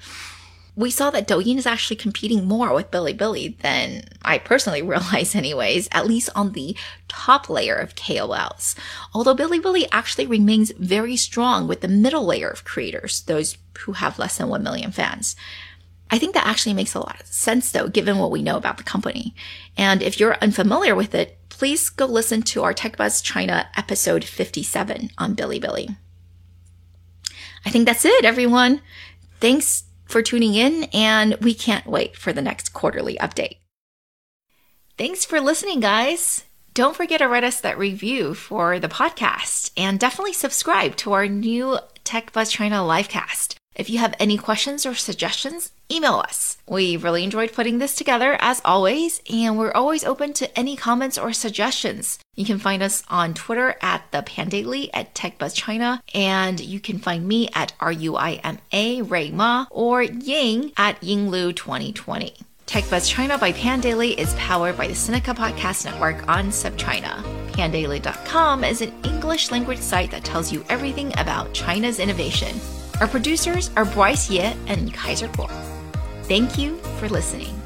We 0.75 0.91
saw 0.91 1.11
that 1.11 1.29
Douyin 1.29 1.59
is 1.59 1.67
actually 1.67 1.97
competing 1.97 2.47
more 2.47 2.73
with 2.73 2.91
Bilibili 2.91 3.59
than 3.59 4.05
I 4.23 4.39
personally 4.39 4.81
realize 4.83 5.35
anyways, 5.35 5.89
at 5.93 6.07
least 6.07 6.31
on 6.35 6.53
the 6.53 6.77
top 7.09 7.51
layer 7.51 7.75
of 7.75 7.95
KOLs. 7.95 8.75
Although 9.13 9.37
Bilibili 9.37 9.87
actually 9.93 10.27
remains 10.27 10.73
very 10.79 11.17
strong 11.17 11.69
with 11.69 11.83
the 11.83 11.89
middle 11.89 12.25
layer 12.25 12.49
of 12.49 12.65
creators, 12.65 13.23
those 13.23 13.59
who 13.81 13.93
have 13.93 14.19
less 14.19 14.39
than 14.39 14.49
1 14.49 14.63
million 14.63 14.93
fans. 14.93 15.37
I 16.11 16.19
think 16.19 16.35
that 16.35 16.47
actually 16.47 16.75
makes 16.75 16.95
a 16.95 17.01
lot 17.01 17.21
of 17.21 17.27
sense 17.27 17.73
though, 17.73 17.89
given 17.89 18.19
what 18.19 18.31
we 18.31 18.43
know 18.43 18.57
about 18.57 18.77
the 18.77 18.83
company. 18.83 19.35
And 19.77 20.03
if 20.03 20.21
you're 20.21 20.37
unfamiliar 20.37 20.95
with 20.95 21.15
it, 21.15 21.39
please 21.49 21.89
go 21.91 22.07
listen 22.07 22.43
to 22.43 22.63
our 22.63 22.75
TechBuzz 22.75 23.23
China 23.23 23.69
episode 23.77 24.25
57 24.25 25.11
on 25.17 25.37
Bilibili. 25.37 25.97
I 27.65 27.71
think 27.71 27.87
that's 27.87 28.05
it, 28.05 28.25
everyone. 28.25 28.83
Thanks 29.41 29.85
for 30.13 30.23
tuning 30.23 30.55
in, 30.55 30.85
and 30.93 31.35
we 31.41 31.55
can't 31.55 31.87
wait 31.87 32.17
for 32.17 32.33
the 32.33 32.43
next 32.43 32.73
quarterly 32.73 33.17
update. 33.17 33.57
Thanks 34.97 35.25
for 35.25 35.41
listening, 35.41 35.81
guys. 35.81 36.45
Don't 36.75 36.97
forget 36.97 37.19
to 37.19 37.29
write 37.29 37.45
us 37.45 37.61
that 37.61 37.77
review 37.77 38.35
for 38.35 38.79
the 38.79 38.89
podcast 38.89 39.73
and 39.77 39.99
definitely 39.99 40.33
subscribe 40.33 40.97
to 40.97 41.13
our 41.13 41.27
new 41.27 41.79
Tech 42.05 42.33
Buzz 42.33 42.51
China 42.51 42.77
livecast. 42.77 43.57
If 43.75 43.89
you 43.89 43.99
have 43.99 44.15
any 44.19 44.37
questions 44.37 44.85
or 44.85 44.95
suggestions, 44.95 45.73
email 45.91 46.17
us. 46.17 46.59
We 46.69 46.97
really 46.97 47.25
enjoyed 47.25 47.53
putting 47.53 47.79
this 47.79 47.95
together 47.95 48.37
as 48.39 48.61
always, 48.65 49.23
and 49.33 49.59
we're 49.59 49.73
always 49.73 50.05
open 50.05 50.35
to 50.35 50.59
any 50.59 50.77
comments 50.77 51.17
or 51.17 51.33
suggestions. 51.33 52.19
You 52.37 52.45
can 52.45 52.59
find 52.59 52.83
us 52.83 53.03
on 53.09 53.35
Twitter 53.35 53.77
at 53.81 54.03
the 54.11 54.23
Pandaily 54.23 54.91
at 54.93 55.15
TechBuzzChina, 55.15 56.01
and 56.15 56.61
you 56.61 56.81
can 56.81 56.99
find 56.99 57.27
me 57.27 57.49
at 57.55 57.73
R-U-I-M-A 57.81 59.03
Rui 59.03 59.31
Ma 59.31 59.67
or 59.71 60.03
Ying 60.03 60.73
at 60.77 61.01
Yinglu2020. 61.01 62.43
TechBuzz 62.67 63.09
China 63.09 63.37
by 63.37 63.53
Pandaily 63.53 64.17
is 64.19 64.35
powered 64.35 64.77
by 64.79 64.87
the 64.87 64.95
Sinica 64.95 65.35
Podcast 65.35 65.85
Network 65.85 66.27
on 66.29 66.47
SupChina. 66.47 67.23
Pandaily.com 67.53 68.65
is 68.65 68.81
an 68.81 68.93
English 69.05 69.51
language 69.51 69.79
site 69.79 70.11
that 70.11 70.25
tells 70.25 70.51
you 70.51 70.65
everything 70.71 71.13
about 71.19 71.53
China's 71.53 71.99
innovation. 71.99 72.59
Our 73.03 73.09
producers 73.09 73.69
are 73.75 73.85
Bryce 73.85 74.31
Ye 74.31 74.55
and 74.69 74.95
Kaiser 74.95 75.27
Kuo. 75.27 75.51
Thank 76.29 76.57
you 76.57 76.77
for 77.01 77.09
listening. 77.09 77.62